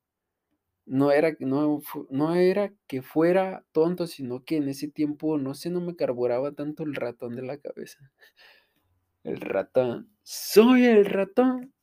no 0.85 1.11
era 1.11 1.35
no 1.39 1.81
no 2.09 2.35
era 2.35 2.73
que 2.87 3.01
fuera 3.01 3.65
tonto, 3.73 4.07
sino 4.07 4.43
que 4.45 4.57
en 4.57 4.69
ese 4.69 4.87
tiempo, 4.89 5.37
no 5.37 5.53
sé, 5.53 5.69
no 5.69 5.81
me 5.81 5.95
carburaba 5.95 6.53
tanto 6.53 6.83
el 6.83 6.95
ratón 6.95 7.35
de 7.35 7.43
la 7.43 7.57
cabeza. 7.57 8.11
El 9.23 9.41
ratón, 9.41 10.09
soy 10.23 10.85
el 10.85 11.05
ratón. 11.05 11.73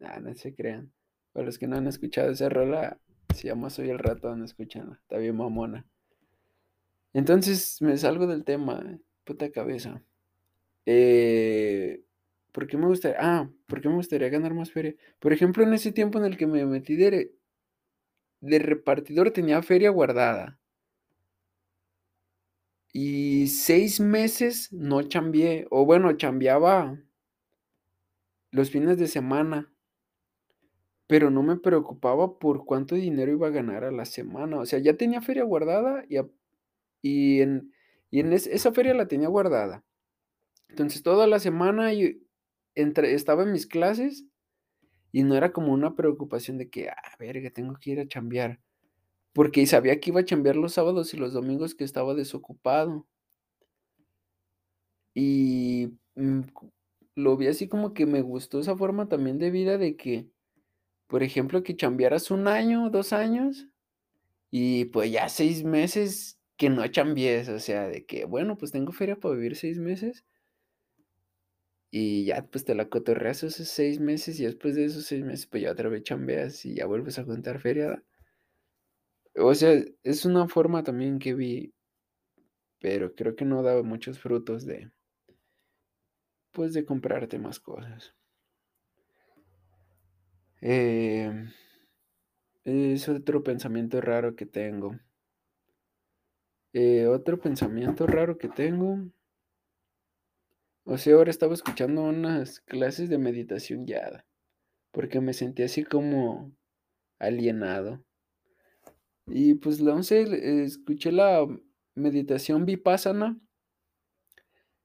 Ah, 0.00 0.20
no 0.20 0.34
se 0.34 0.54
crean. 0.54 0.92
Para 1.32 1.46
los 1.46 1.58
que 1.58 1.66
no 1.68 1.76
han 1.76 1.86
escuchado 1.86 2.30
esa 2.30 2.48
rola, 2.48 3.00
se 3.34 3.48
llama 3.48 3.70
Soy 3.70 3.90
el 3.90 3.98
ratón, 3.98 4.44
escúchenla, 4.44 4.94
está 4.96 5.18
bien 5.18 5.36
mamona. 5.36 5.86
Entonces, 7.12 7.80
me 7.82 7.96
salgo 7.96 8.26
del 8.26 8.44
tema, 8.44 8.82
puta 9.24 9.50
cabeza. 9.50 10.02
Eh, 10.86 12.02
¿por 12.52 12.66
qué 12.68 12.76
me 12.78 12.86
gustaría? 12.88 13.18
Ah, 13.20 13.50
¿por 13.66 13.80
qué 13.80 13.88
me 13.88 13.96
gustaría 13.96 14.28
ganar 14.30 14.54
más 14.54 14.72
feria? 14.72 14.94
Por 15.20 15.32
ejemplo, 15.32 15.64
en 15.64 15.74
ese 15.74 15.92
tiempo 15.92 16.18
en 16.18 16.26
el 16.26 16.36
que 16.38 16.46
me 16.46 16.66
metí 16.66 16.96
de 16.96 17.34
de 18.42 18.58
repartidor 18.58 19.30
tenía 19.30 19.62
feria 19.62 19.90
guardada. 19.90 20.58
Y 22.92 23.46
6 23.48 24.00
meses 24.00 24.72
no 24.72 25.02
chambeé, 25.02 25.66
o 25.70 25.84
bueno, 25.84 26.12
chambeaba 26.16 26.98
los 28.52 28.70
fines 28.70 28.96
de 28.98 29.08
semana. 29.08 29.72
Pero 31.08 31.30
no 31.30 31.42
me 31.42 31.56
preocupaba 31.56 32.38
por 32.38 32.64
cuánto 32.64 32.94
dinero 32.94 33.32
iba 33.32 33.48
a 33.48 33.50
ganar 33.50 33.82
a 33.84 33.90
la 33.90 34.04
semana. 34.04 34.58
O 34.60 34.66
sea, 34.66 34.78
ya 34.78 34.94
tenía 34.96 35.20
feria 35.20 35.44
guardada 35.44 36.04
y 36.08 36.18
y 37.02 37.40
en 37.42 37.72
y 38.12 38.20
esa 38.34 38.72
feria 38.72 38.94
la 38.94 39.08
tenía 39.08 39.28
guardada. 39.28 39.84
Entonces, 40.68 41.02
toda 41.02 41.26
la 41.28 41.40
semana 41.40 41.92
entre 42.76 43.14
estaba 43.14 43.44
en 43.44 43.52
mis 43.52 43.66
clases 43.66 44.26
y 45.12 45.24
no 45.24 45.36
era 45.36 45.52
como 45.52 45.72
una 45.74 45.96
preocupación 45.96 46.58
de 46.58 46.70
que: 46.70 46.90
"Ah, 46.90 47.16
verga, 47.20 47.50
tengo 47.50 47.74
que 47.80 47.92
ir 47.92 48.00
a 48.00 48.08
chambear", 48.08 48.60
porque 49.34 49.66
sabía 49.66 50.00
que 50.00 50.10
iba 50.10 50.20
a 50.22 50.24
chambear 50.26 50.56
los 50.56 50.74
sábados 50.74 51.14
y 51.14 51.18
los 51.18 51.32
domingos 51.34 51.74
que 51.76 51.84
estaba 51.84 52.14
desocupado. 52.14 53.06
Y, 55.16 55.98
mm, 56.14 56.40
lo 57.16 57.36
vi 57.36 57.48
así 57.48 57.68
como 57.68 57.92
que 57.94 58.06
me 58.06 58.22
gustó 58.22 58.60
esa 58.60 58.76
forma 58.76 59.08
también 59.08 59.38
de 59.38 59.50
vida 59.50 59.76
de 59.78 59.96
que, 59.96 60.30
por 61.08 61.22
ejemplo, 61.24 61.62
que 61.64 61.76
chambearas 61.76 62.30
1 62.32 62.48
año, 62.48 62.90
2 62.90 63.12
años, 63.14 63.68
y 64.50 64.86
pues 64.86 65.12
ya 65.12 65.28
6 65.30 65.64
meses 65.64 66.39
que 66.60 66.68
no 66.70 66.86
chambees, 66.86 67.48
o 67.48 67.58
sea, 67.58 67.88
de 67.88 68.04
que, 68.04 68.26
bueno, 68.26 68.58
pues 68.58 68.70
tengo 68.70 68.92
feria 68.92 69.16
para 69.16 69.34
vivir 69.34 69.56
6 69.56 69.78
meses. 69.78 70.24
Y 71.92 72.24
ya, 72.24 72.42
pues 72.46 72.64
te 72.64 72.74
la 72.74 72.88
cotorreas 72.88 73.42
esos 73.42 73.68
6 73.68 73.98
meses, 74.00 74.38
y 74.38 74.44
después 74.44 74.74
de 74.76 74.84
esos 74.84 75.06
6 75.06 75.24
meses, 75.24 75.46
pues 75.46 75.62
ya 75.62 75.72
otra 75.72 75.88
vez 75.88 76.02
chambeas 76.04 76.64
y 76.64 76.74
ya 76.74 76.86
vuelves 76.86 77.18
a 77.18 77.24
juntar 77.24 77.60
feria. 77.60 78.02
O 79.36 79.54
sea, 79.54 79.72
es 80.02 80.24
una 80.24 80.46
forma 80.48 80.82
también 80.84 81.18
que 81.18 81.34
vi 81.34 81.72
pero 82.80 83.14
creo 83.14 83.36
que 83.36 83.44
no 83.44 83.62
daba 83.62 83.82
muchos 83.82 84.18
frutos 84.18 84.64
de 84.66 84.90
pues, 86.52 86.72
de 86.74 86.84
comprarte 86.84 87.38
más 87.38 87.60
cosas. 87.60 88.14
Em, 90.62 91.50
es 92.64 93.08
otro 93.08 93.42
pensamiento 93.42 94.00
raro 94.00 94.34
que 94.36 94.46
tengo. 94.46 94.98
Eh, 96.74 97.06
otro 97.08 97.40
pensamiento 97.40 98.06
raro 98.06 98.38
que 98.38 98.48
tengo 98.48 99.10
o 100.86 100.96
sea, 100.98 101.14
ahora 101.14 101.30
estaba 101.30 101.54
escuchando 101.54 102.02
unas 102.02 102.60
clases 102.60 103.08
de 103.10 103.18
meditación 103.18 103.84
guiada, 103.84 104.24
porque 104.92 105.20
me 105.20 105.34
sentí 105.34 105.62
así 105.64 105.84
como 105.84 106.52
alienado. 107.18 108.04
Y, 109.26 109.54
pues, 109.54 109.80
la 109.80 109.94
once 109.94 110.64
escuché 110.64 111.12
la 111.12 111.46
meditación 111.94 112.64
vipassana 112.66 113.40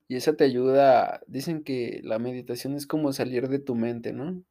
y 0.09 0.15
esa 0.17 0.35
te 0.35 0.43
ayuda 0.43 1.21
dicen 1.27 1.63
que 1.63 2.01
la 2.03 2.19
meditación 2.19 2.75
es 2.75 2.85
como 2.87 3.11
salir 3.13 3.47
de 3.49 3.59
tu 3.59 3.75
mente, 3.75 4.13
¿no? 4.13 4.43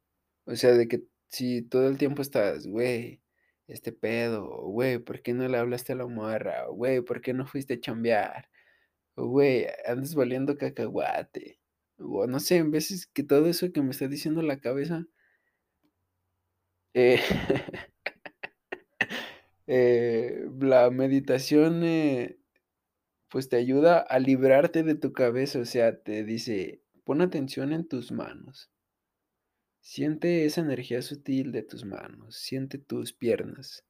O 0.46 0.56
sea, 0.56 0.72
de 0.74 0.88
que 0.88 1.04
si 1.28 1.62
todo 1.62 1.88
el 1.88 1.98
tiempo 1.98 2.22
estás: 2.22 2.66
"Güey, 2.68 3.20
este 3.68 3.92
pedo", 3.92 4.46
"Güey, 4.70 4.98
¿por 4.98 5.22
qué 5.22 5.32
no 5.34 5.48
le 5.48 5.58
hablaste 5.58 5.92
a 5.94 5.96
la 5.96 6.06
morra?, 6.06 6.66
"Güey, 6.68 7.00
¿por 7.02 7.20
qué 7.22 7.32
no 7.34 7.46
fuiste 7.46 7.74
a 7.74 7.80
chambear?, 7.80 8.48
"Güey, 9.16 9.68
andas 9.86 10.16
valiendo 10.16 10.58
cacahuate", 10.58 11.60
o 11.98 12.28
no 12.28 12.40
sé, 12.40 12.58
en 12.58 12.72
veces 12.72 13.08
que 13.08 13.24
todo 13.24 13.48
eso 13.48 13.72
que 13.72 13.82
me 13.82 13.92
está 13.92 14.08
diciendo 14.08 14.42
la 14.42 14.60
cabeza 14.60 15.06
eh, 16.94 17.20
eh, 19.66 20.46
la 20.60 20.90
meditación, 20.90 21.82
eh, 21.84 22.38
pues, 23.30 23.50
te 23.50 23.58
ayuda 23.58 24.00
a 24.00 24.20
librarte 24.20 24.84
de 24.84 24.96
tu 24.96 25.14
cabeza, 25.14 25.60
o 25.60 25.66
sea, 25.66 26.02
te 26.02 26.24
dice: 26.24 26.82
"Pon 27.04 27.22
atención 27.22 27.74
en 27.74 27.88
tus 27.88 28.12
manos". 28.12 28.70
Siente 29.86 30.46
esa 30.46 30.62
energía 30.62 31.02
sutil 31.02 31.52
de 31.52 31.62
tus 31.62 31.84
manos, 31.84 32.36
siente 32.36 32.78
tus 32.78 33.12
piernas. 33.12 33.84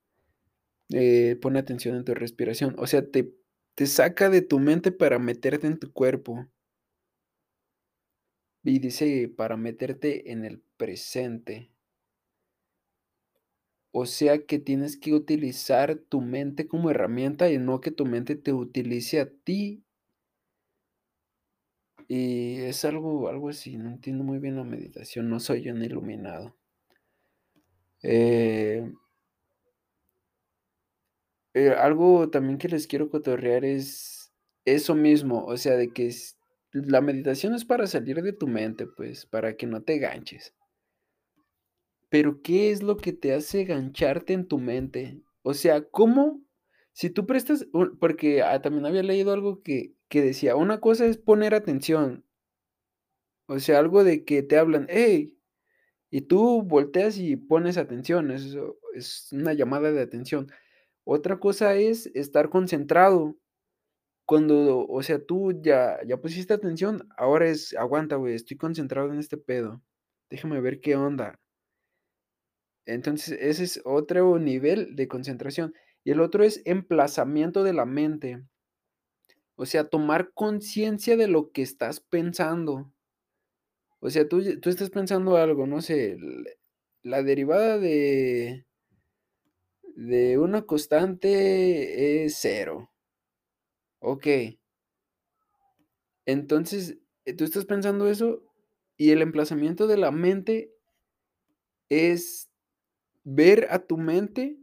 Eh, 0.91 1.39
pon 1.41 1.57
atención 1.57 1.97
en 1.97 2.05
tu 2.05 2.15
respiración, 2.15 2.75
o 2.79 2.87
sea, 2.89 3.09
te 3.09 3.33
te 3.77 3.87
saca 3.87 4.31
de 4.31 4.43
tu 4.43 4.59
mente 4.61 4.93
para 4.93 5.19
meterte 5.19 5.67
en 5.69 5.79
tu 5.79 5.93
cuerpo. 5.93 6.49
Y 8.67 8.79
dice 8.79 9.29
para 9.29 9.59
meterte 9.59 10.33
en 10.33 10.47
el 10.47 10.63
presente. 10.79 11.71
O 13.97 14.07
sea, 14.07 14.45
que 14.45 14.59
tienes 14.59 14.97
que 14.97 15.15
utilizar 15.15 15.97
tu 15.97 16.21
mente 16.21 16.67
como 16.67 16.91
herramienta, 16.91 17.49
y 17.53 17.59
no 17.59 17.81
que 17.81 17.93
tu 17.93 18.05
mente 18.05 18.35
te 18.35 18.53
utilice 18.53 19.21
a 19.21 19.31
ti. 19.31 19.85
Y 22.09 22.57
es 22.61 22.85
algo 22.85 23.29
algo 23.29 23.49
así, 23.49 23.77
no 23.79 23.89
entiendo 23.91 24.25
muy 24.25 24.39
bien 24.39 24.57
la 24.57 24.65
meditación, 24.65 25.29
no 25.31 25.41
soy 25.41 25.69
un 25.71 25.83
iluminado. 25.83 26.55
Eh 28.03 28.85
eh, 31.57 31.71
algo 31.71 32.29
también 32.31 32.59
que 32.59 32.69
les 32.69 32.89
quiero 32.89 33.09
cotorrear 33.11 33.65
es 33.65 34.33
eso 34.65 34.95
mismo, 34.97 35.45
o 35.45 35.57
sea, 35.57 35.77
de 35.77 35.93
que 35.93 36.13
la 36.73 37.01
meditación 37.01 37.55
es 37.55 37.65
para 37.65 37.87
salir 37.87 38.21
de 38.23 38.33
tu 38.33 38.49
mente, 38.49 38.87
pues, 38.89 39.25
para 39.27 39.57
que 39.57 39.67
no 39.67 39.81
te 39.83 39.99
ganches. 39.99 40.55
Pero, 42.13 42.43
¿qué 42.43 42.71
es 42.71 42.83
lo 42.83 42.97
que 42.97 43.13
te 43.13 43.33
hace 43.35 43.65
gancharte 43.65 44.33
en 44.33 44.47
tu 44.47 44.59
mente? 44.59 45.21
O 45.43 45.55
sea, 45.55 45.83
¿cómo? 45.83 46.44
Si 46.97 47.11
tú 47.11 47.27
prestas 47.27 47.67
porque, 47.99 48.43
ah, 48.43 48.63
también 48.63 48.87
había 48.87 49.03
leído 49.03 49.33
algo 49.33 49.63
que 49.63 49.93
que 50.09 50.23
decía, 50.23 50.55
una 50.55 50.79
cosa 50.81 51.07
es 51.07 51.19
poner 51.19 51.53
atención. 51.55 52.25
O 53.49 53.59
sea, 53.59 53.79
algo 53.79 54.05
de 54.05 54.25
que 54.25 54.43
te 54.43 54.57
hablan: 54.57 54.87
"Hey", 54.89 55.37
y 56.11 56.23
tú 56.23 56.63
volteas 56.63 57.19
y 57.19 57.37
pones 57.37 57.79
atención, 57.79 58.31
eso 58.33 58.79
es 58.95 59.29
una 59.33 59.55
llamada 59.55 59.93
de 59.93 60.03
atención. 60.03 60.49
Otra 61.05 61.41
cosa 61.41 61.77
es 61.77 62.09
estar 62.15 62.51
concentrado. 62.51 63.37
Cuando, 64.27 64.87
o 64.89 65.03
sea, 65.05 65.25
tú 65.25 65.53
ya 65.63 65.99
ya 66.07 66.19
pusiste 66.19 66.55
atención, 66.55 67.09
ahora 67.19 67.49
es 67.49 67.75
aguanta, 67.77 68.17
güey, 68.17 68.35
estoy 68.35 68.57
concentrado 68.59 69.13
en 69.13 69.19
este 69.21 69.39
pedo, 69.39 69.83
déjame 70.31 70.61
ver 70.61 70.81
qué 70.81 70.97
onda. 70.97 71.39
Entonces, 72.87 73.39
ese 73.41 73.65
es 73.65 73.81
otro 73.85 74.39
nivel 74.39 74.95
de 74.97 75.09
concentración. 75.09 75.75
Y 76.07 76.11
el 76.11 76.21
otro 76.21 76.45
es 76.45 76.61
emplazamiento 76.67 77.63
de 77.65 77.73
la 77.73 77.87
mente. 77.87 78.45
O 79.59 79.67
sea, 79.67 79.89
tomar 79.89 80.33
conciencia 80.35 81.17
de 81.17 81.29
lo 81.29 81.53
que 81.53 81.63
estás 81.63 82.01
pensando. 82.01 82.91
O 84.03 84.11
sea, 84.11 84.29
tú 84.29 84.43
tú 84.61 84.71
estás 84.71 84.91
pensando 84.91 85.37
algo, 85.37 85.67
no 85.67 85.81
sé, 85.81 86.17
la 87.03 87.23
derivada 87.23 87.79
de 87.79 88.65
de 89.97 90.39
una 90.39 90.63
constante 90.63 92.25
es 92.25 92.37
0. 92.41 92.89
Okey. 94.03 94.59
Entonces, 96.27 96.99
eh, 97.27 97.35
tú 97.35 97.45
estás 97.45 97.65
pensando 97.67 98.09
eso, 98.09 98.43
y 98.97 99.11
el 99.11 99.23
emplazamiento 99.23 99.87
de 99.87 99.97
la 99.99 100.11
mente 100.11 100.75
es 101.91 102.51
ver 103.25 103.69
a 103.71 103.81
tu 103.87 103.99
mente 103.99 104.59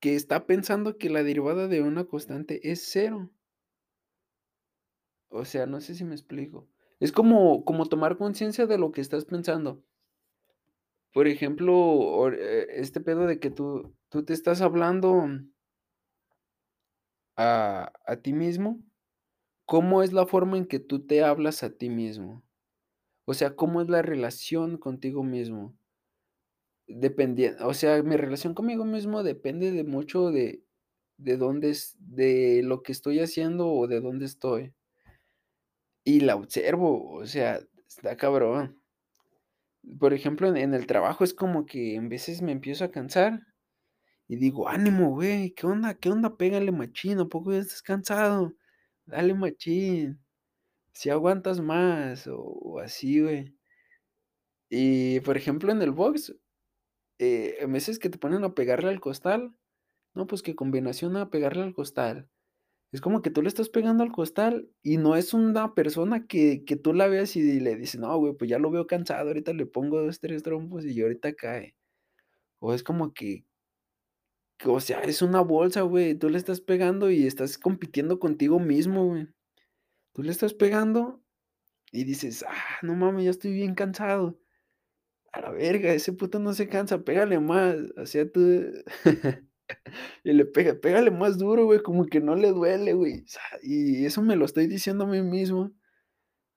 que 0.00 0.16
está 0.16 0.46
pensando 0.46 0.96
que 0.98 1.10
la 1.10 1.22
derivada 1.22 1.68
de 1.68 1.82
una 1.82 2.04
constante 2.04 2.70
es 2.70 2.82
0. 2.90 3.30
O 5.28 5.44
sea, 5.44 5.66
no 5.66 5.80
sé 5.80 5.94
si 5.94 6.04
me 6.04 6.14
explico. 6.14 6.68
Es 6.98 7.12
como 7.12 7.64
como 7.64 7.86
tomar 7.86 8.16
conciencia 8.16 8.66
de 8.66 8.78
lo 8.78 8.92
que 8.92 9.00
estás 9.00 9.24
pensando. 9.24 9.82
Por 11.12 11.26
ejemplo, 11.26 12.32
eh, 12.32 12.66
este 12.70 13.00
pedo 13.00 13.26
de 13.26 13.38
que 13.40 13.50
tú 13.50 13.94
tú 14.08 14.24
te 14.24 14.32
estás 14.32 14.60
hablando 14.60 15.26
a 17.36 17.92
a 18.06 18.16
ti 18.16 18.32
mismo, 18.32 18.80
¿cómo 19.66 20.02
es 20.02 20.12
la 20.12 20.26
forma 20.26 20.58
en 20.58 20.66
que 20.66 20.80
tú 20.80 21.06
te 21.06 21.22
hablas 21.24 21.62
a 21.62 21.70
ti 21.70 21.90
mismo? 21.90 22.44
O 23.26 23.34
sea, 23.34 23.56
¿cómo 23.56 23.82
es 23.82 23.88
la 23.88 24.02
relación 24.02 24.78
contigo 24.78 25.22
mismo? 25.24 25.76
Dependien 26.92 27.56
o 27.60 27.72
sea, 27.74 28.02
mi 28.02 28.16
relación 28.16 28.52
conmigo 28.54 28.84
mismo 28.84 29.22
depende 29.22 29.70
de 29.70 29.84
mucho 29.84 30.30
de 30.32 30.64
de 31.18 31.36
dónde 31.36 31.70
es 31.70 31.96
de 32.00 32.62
lo 32.64 32.82
que 32.82 32.92
estoy 32.92 33.20
haciendo 33.20 33.68
o 33.72 33.86
de 33.88 34.00
dónde 34.00 34.26
estoy. 34.26 34.74
Y 36.04 36.20
la 36.20 36.36
observo, 36.36 37.10
o 37.14 37.26
sea, 37.26 37.60
está 37.88 38.16
cabrón. 38.16 38.80
Por 39.98 40.12
ejemplo, 40.14 40.48
en 40.48 40.56
en 40.56 40.74
el 40.74 40.86
trabajo 40.86 41.24
es 41.24 41.34
como 41.34 41.64
que 41.66 41.94
en 41.94 42.08
veces 42.08 42.42
me 42.42 42.52
empiezo 42.52 42.84
a 42.84 42.90
cansar 42.90 43.40
y 44.28 44.36
digo: 44.36 44.68
"Ánimo, 44.68 45.10
güey, 45.12 45.52
¿qué 45.54 45.66
onda? 45.66 45.94
¿Qué 45.94 46.10
onda? 46.10 46.36
Pégale 46.38 46.72
machín, 46.72 47.20
¿a 47.20 47.26
poco 47.28 47.52
ya 47.52 47.58
estás 47.60 47.82
cansado? 47.82 48.54
Dale 49.06 49.34
machín, 49.34 50.20
si 50.94 51.10
aguantas 51.10 51.60
más", 51.60 52.26
o 52.28 52.38
o 52.42 52.80
así, 52.80 53.20
güey. 53.22 53.56
Y, 54.70 55.20
por 55.20 55.36
ejemplo, 55.36 55.72
en 55.72 55.82
el 55.82 55.90
box, 55.90 56.34
eh, 57.20 57.98
que 58.00 58.10
te 58.10 58.18
ponen 58.18 58.44
a 58.44 58.54
pegarle 58.54 58.90
al 58.90 59.00
costal, 59.00 59.54
no, 60.14 60.26
pues 60.28 60.42
que 60.42 60.56
combinación 60.56 61.16
a 61.16 61.30
pegarle 61.30 61.64
al 61.64 61.74
costal. 61.74 62.28
Es 62.92 63.00
como 63.02 63.22
que 63.22 63.30
tú 63.30 63.42
le 63.42 63.48
estás 63.48 63.68
pegando 63.70 64.04
al 64.04 64.12
costal 64.12 64.70
y 64.82 64.98
no 64.98 65.16
es 65.16 65.34
una 65.34 65.74
persona 65.74 66.26
que 66.28 66.64
que 66.66 66.76
tú 66.76 66.94
la 66.94 67.08
veas 67.08 67.36
y 67.36 67.60
le 67.60 67.76
dices: 67.76 68.00
"No, 68.00 68.16
güey, 68.18 68.34
pues 68.34 68.50
ya 68.50 68.58
lo 68.60 68.70
veo 68.72 68.86
cansado, 68.88 69.28
ahorita 69.28 69.52
le 69.54 69.66
pongo 69.66 70.02
2, 70.02 70.20
3 70.20 70.42
trompos 70.44 70.84
y 70.86 71.00
ahorita 71.02 71.34
cae". 71.34 71.76
O 72.60 72.74
es 72.74 72.82
como 72.84 73.12
que 73.14 73.46
que, 74.58 74.68
o 74.68 74.80
sea, 74.80 75.00
es 75.02 75.22
una 75.22 75.40
bolsa, 75.40 75.82
güey, 75.82 76.14
tú 76.14 76.28
le 76.28 76.38
estás 76.38 76.60
pegando 76.60 77.10
y 77.10 77.26
estás 77.26 77.58
compitiendo 77.58 78.18
contigo 78.18 78.58
mismo, 78.60 79.06
güey. 79.06 79.28
Tú 80.14 80.22
le 80.24 80.32
estás 80.32 80.54
pegando 80.54 81.22
y 81.92 82.04
dices: 82.04 82.44
"Ah, 82.48 82.78
no 82.82 82.96
mames, 82.96 83.24
ya 83.26 83.30
estoy 83.32 83.52
bien 83.54 83.74
cansado". 83.74 84.38
A 85.32 85.40
la 85.40 85.50
verga, 85.50 85.92
ese 85.94 86.12
puto 86.12 86.40
no 86.40 86.52
se 86.54 86.68
cansa, 86.68 87.04
pégale 87.04 87.38
más, 87.38 87.76
sea, 88.06 88.28
tú 88.30 88.40
y 90.24 90.32
le 90.32 90.46
pega, 90.46 90.74
pégale 90.80 91.10
más 91.10 91.38
duro, 91.38 91.66
güey, 91.66 91.82
como 91.82 92.06
que 92.06 92.20
no 92.20 92.36
le 92.36 92.50
duele, 92.52 92.94
güey, 92.94 93.24
y 93.62 94.04
eso 94.06 94.22
me 94.22 94.36
lo 94.36 94.44
estoy 94.46 94.66
diciendo 94.68 95.04
a 95.04 95.08
mí 95.08 95.22
mismo, 95.22 95.72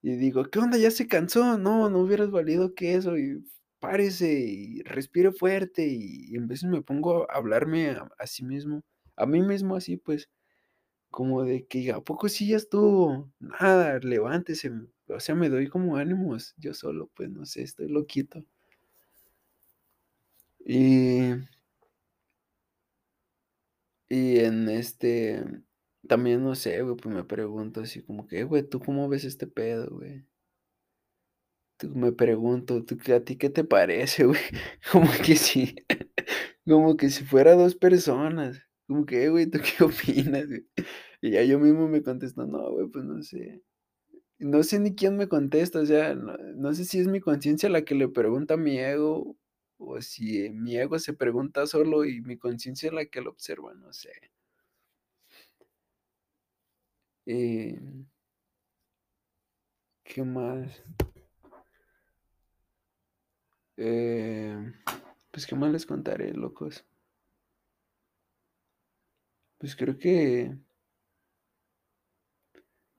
y 0.02 0.16
digo: 0.16 0.44
"¿Qué 0.50 0.58
onda? 0.60 0.78
¿Ya 0.78 0.90
se 0.92 1.08
cansó? 1.08 1.58
No, 1.58 1.90
no 1.90 2.00
hubieras 2.00 2.30
valido 2.32 2.74
queso 2.74 3.18
y 3.18 3.44
párese 3.80 4.32
y 4.40 4.82
respire 4.84 5.32
fuerte", 5.32 5.86
y 5.88 6.36
en 6.36 6.48
veces 6.48 6.70
me 6.70 6.82
pongo 6.82 7.30
a 7.30 7.36
hablarme 7.36 7.90
a 7.90 8.08
a 8.18 8.26
sí 8.28 8.44
mismo, 8.44 8.82
a 9.16 9.26
mí 9.26 9.42
mismo 9.42 9.76
así, 9.76 9.96
pues, 9.98 10.30
como 11.10 11.44
de 11.44 11.66
que: 11.66 11.92
"¿A 11.92 12.00
poco 12.02 12.28
sí 12.30 12.48
ya 12.48 12.56
estuvo? 12.58 13.32
Nada, 13.40 13.98
levántese", 14.00 14.72
o 15.08 15.20
sea, 15.20 15.34
me 15.36 15.48
doy 15.50 15.68
como 15.68 15.96
ánimos 15.96 16.54
yo 16.58 16.74
solo, 16.74 17.10
pues, 17.16 17.30
no 17.30 17.46
sé, 17.46 17.62
estoy 17.62 17.88
loquito. 17.88 18.44
Y 20.66 21.34
y 24.08 24.38
en 24.40 24.68
este, 24.68 25.44
también, 26.08 26.42
no 26.44 26.54
sé, 26.54 26.82
güey, 26.82 26.96
pues, 26.96 27.14
me 27.14 27.24
pregunto 27.24 27.80
así 27.80 28.02
como 28.02 28.26
que: 28.26 28.40
"Eh, 28.40 28.44
güey, 28.44 28.62
¿tú 28.68 28.80
cómo 28.80 29.08
ves 29.08 29.24
este 29.24 29.46
pedo, 29.46 29.88
güey?". 29.90 30.24
Tú 31.78 31.88
me 31.94 32.12
pregunto, 32.12 32.84
¿tú 32.84 32.96
a 33.12 33.20
ti 33.20 33.36
qué 33.36 33.50
te 33.50 33.64
parece, 33.64 34.24
güey? 34.26 34.40
Como 34.92 35.08
que 35.24 35.36
si 35.36 35.74
como 36.66 36.96
que 36.96 37.10
si 37.10 37.24
fuera 37.24 37.54
2 37.54 37.74
personas, 37.76 38.60
como 38.86 39.06
que: 39.06 39.24
"Eh, 39.24 39.28
güey, 39.30 39.46
¿tú 39.50 39.58
qué 39.60 39.84
opinas, 39.84 40.46
güey?". 40.48 40.66
Y 41.22 41.32
ya 41.32 41.42
yo 41.44 41.58
mismo 41.58 41.88
me 41.88 42.02
contesto: 42.02 42.46
"No, 42.46 42.72
güey, 42.72 42.88
pues 42.88 43.04
no 43.04 43.22
sé". 43.22 43.62
No 44.40 44.62
sé 44.64 44.80
ni 44.80 44.94
quién 44.96 45.16
me 45.18 45.28
contesta, 45.28 45.80
o 45.80 45.86
sea, 45.86 46.14
no 46.16 46.36
no 46.56 46.74
sé 46.74 46.84
si 46.86 47.00
es 47.00 47.08
mi 47.08 47.20
conciencia 47.20 47.68
la 47.70 47.84
que 47.84 47.94
le 47.96 48.08
pregunta 48.08 48.54
a 48.54 48.58
mi 48.58 48.78
ego, 48.80 49.36
o 49.86 50.00
si 50.02 50.50
mi 50.50 50.76
ego 50.76 50.98
se 50.98 51.12
pregunta 51.14 51.66
solo 51.66 52.04
y 52.04 52.20
mi 52.22 52.36
conciencia 52.38 52.88
es 52.88 52.92
la 52.94 53.04
que 53.06 53.20
lo 53.20 53.30
observa, 53.30 53.74
no 53.74 53.92
sé. 53.92 54.10
Eh 57.26 57.78
¿qué 60.04 60.22
más? 60.22 60.82
Eh, 63.76 64.72
pues, 65.30 65.46
¿qué 65.46 65.54
más 65.56 65.72
les 65.72 65.86
contaré, 65.86 66.32
locos? 66.32 66.84
Pues, 69.60 69.74
creo 69.76 69.98
que 69.98 70.54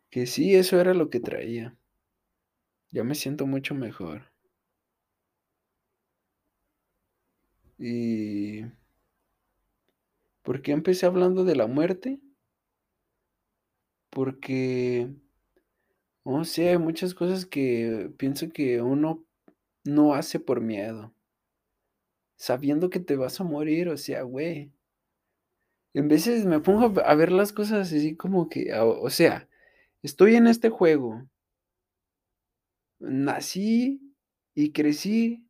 que 0.09 0.25
sí, 0.25 0.55
eso 0.55 0.79
era 0.81 0.95
lo 0.95 1.09
que 1.11 1.19
traía. 1.19 1.77
Ya 2.91 3.03
me 3.03 3.15
siento 3.15 3.45
mucho 3.45 3.75
mejor. 3.75 4.31
Y 7.77 8.63
¿por 10.43 10.61
qué 10.61 10.71
empecé 10.71 11.05
hablando 11.05 11.43
de 11.43 11.55
la 11.55 11.67
muerte? 11.67 12.19
Porque 14.09 15.09
no 16.23 16.43
sé, 16.45 16.69
hay 16.69 16.77
muchas 16.77 17.13
cosas 17.13 17.45
que 17.45 18.11
pienso 18.17 18.49
que 18.49 18.81
uno 18.81 19.23
no 19.83 20.13
hace 20.13 20.39
por 20.39 20.61
miedo. 20.61 21.13
Sabiendo 22.37 22.89
que 22.89 22.99
te 22.99 23.15
vas 23.15 23.39
a 23.39 23.43
morir, 23.43 23.89
o 23.89 23.97
sea, 23.97 24.23
güey. 24.23 24.71
En 25.93 26.07
veces 26.07 26.45
me 26.45 26.59
pongo 26.59 26.99
a 27.01 27.15
ver 27.15 27.31
las 27.31 27.53
cosas 27.53 27.93
así 27.93 28.15
como 28.15 28.49
que, 28.49 28.73
o 28.73 29.09
sea, 29.09 29.47
estoy 30.01 30.35
en 30.35 30.47
este 30.47 30.69
juego 30.69 31.23
nací 32.99 34.01
y 34.53 34.71
crecí 34.71 35.44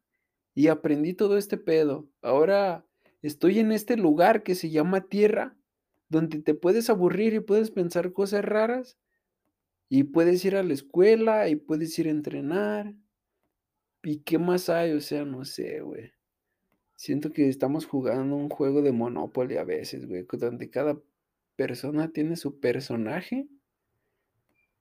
y 0.56 0.70
aprendí 0.70 1.14
todo 1.14 1.38
este 1.38 1.58
pedo. 1.58 2.08
Ahora 2.22 2.86
estoy 3.22 3.60
en 3.60 3.72
este 3.72 3.98
lugar 3.98 4.42
que 4.42 4.56
se 4.56 4.72
llama 4.72 5.02
Tierra, 5.02 5.56
donde 6.10 6.40
te 6.40 6.56
puedes 6.56 6.90
aburrir 6.90 7.34
y 7.34 7.42
puedes 7.42 7.70
pensar 7.70 8.14
cosas 8.14 8.44
raras, 8.44 8.98
y 9.90 10.04
puedes 10.04 10.44
ir 10.46 10.56
a 10.56 10.64
la 10.64 10.74
escuela 10.74 11.48
y 11.48 11.56
puedes 11.56 11.98
ir 12.00 12.08
a 12.08 12.12
entrenar. 12.12 12.94
¿Y 14.04 14.20
qué 14.20 14.38
más 14.38 14.70
hay? 14.70 14.94
O 14.94 15.02
sea, 15.02 15.26
no 15.26 15.46
sé, 15.46 15.82
güey. 15.82 16.12
Siento 16.96 17.32
que 17.32 17.50
estamos 17.50 17.86
jugando 17.86 18.36
un 18.36 18.50
juego 18.50 18.82
de 18.82 18.92
Monopoly 18.92 19.58
a 19.58 19.64
veces, 19.64 20.08
güey, 20.08 20.26
donde 20.32 20.70
cada 20.70 21.00
persona 21.56 22.12
tiene 22.12 22.36
su 22.36 22.60
personaje 22.60 23.48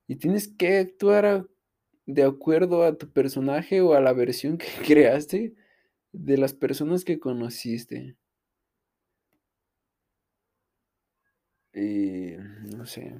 y 0.07 0.17
tienes 0.17 0.49
que 0.49 0.79
actuar 0.79 1.47
de 2.07 2.23
acuerdo 2.23 2.85
a 2.85 2.97
tu 2.97 3.11
personaje 3.11 3.81
o 3.81 3.95
a 3.95 4.01
la 4.01 4.13
versión 4.13 4.59
que 4.59 4.67
creaste 4.87 5.55
de 6.15 6.39
las 6.39 6.55
personas 6.55 7.05
que 7.05 7.19
conociste. 7.19 8.17
Y 11.75 12.37
no 12.77 12.87
sé. 12.87 13.13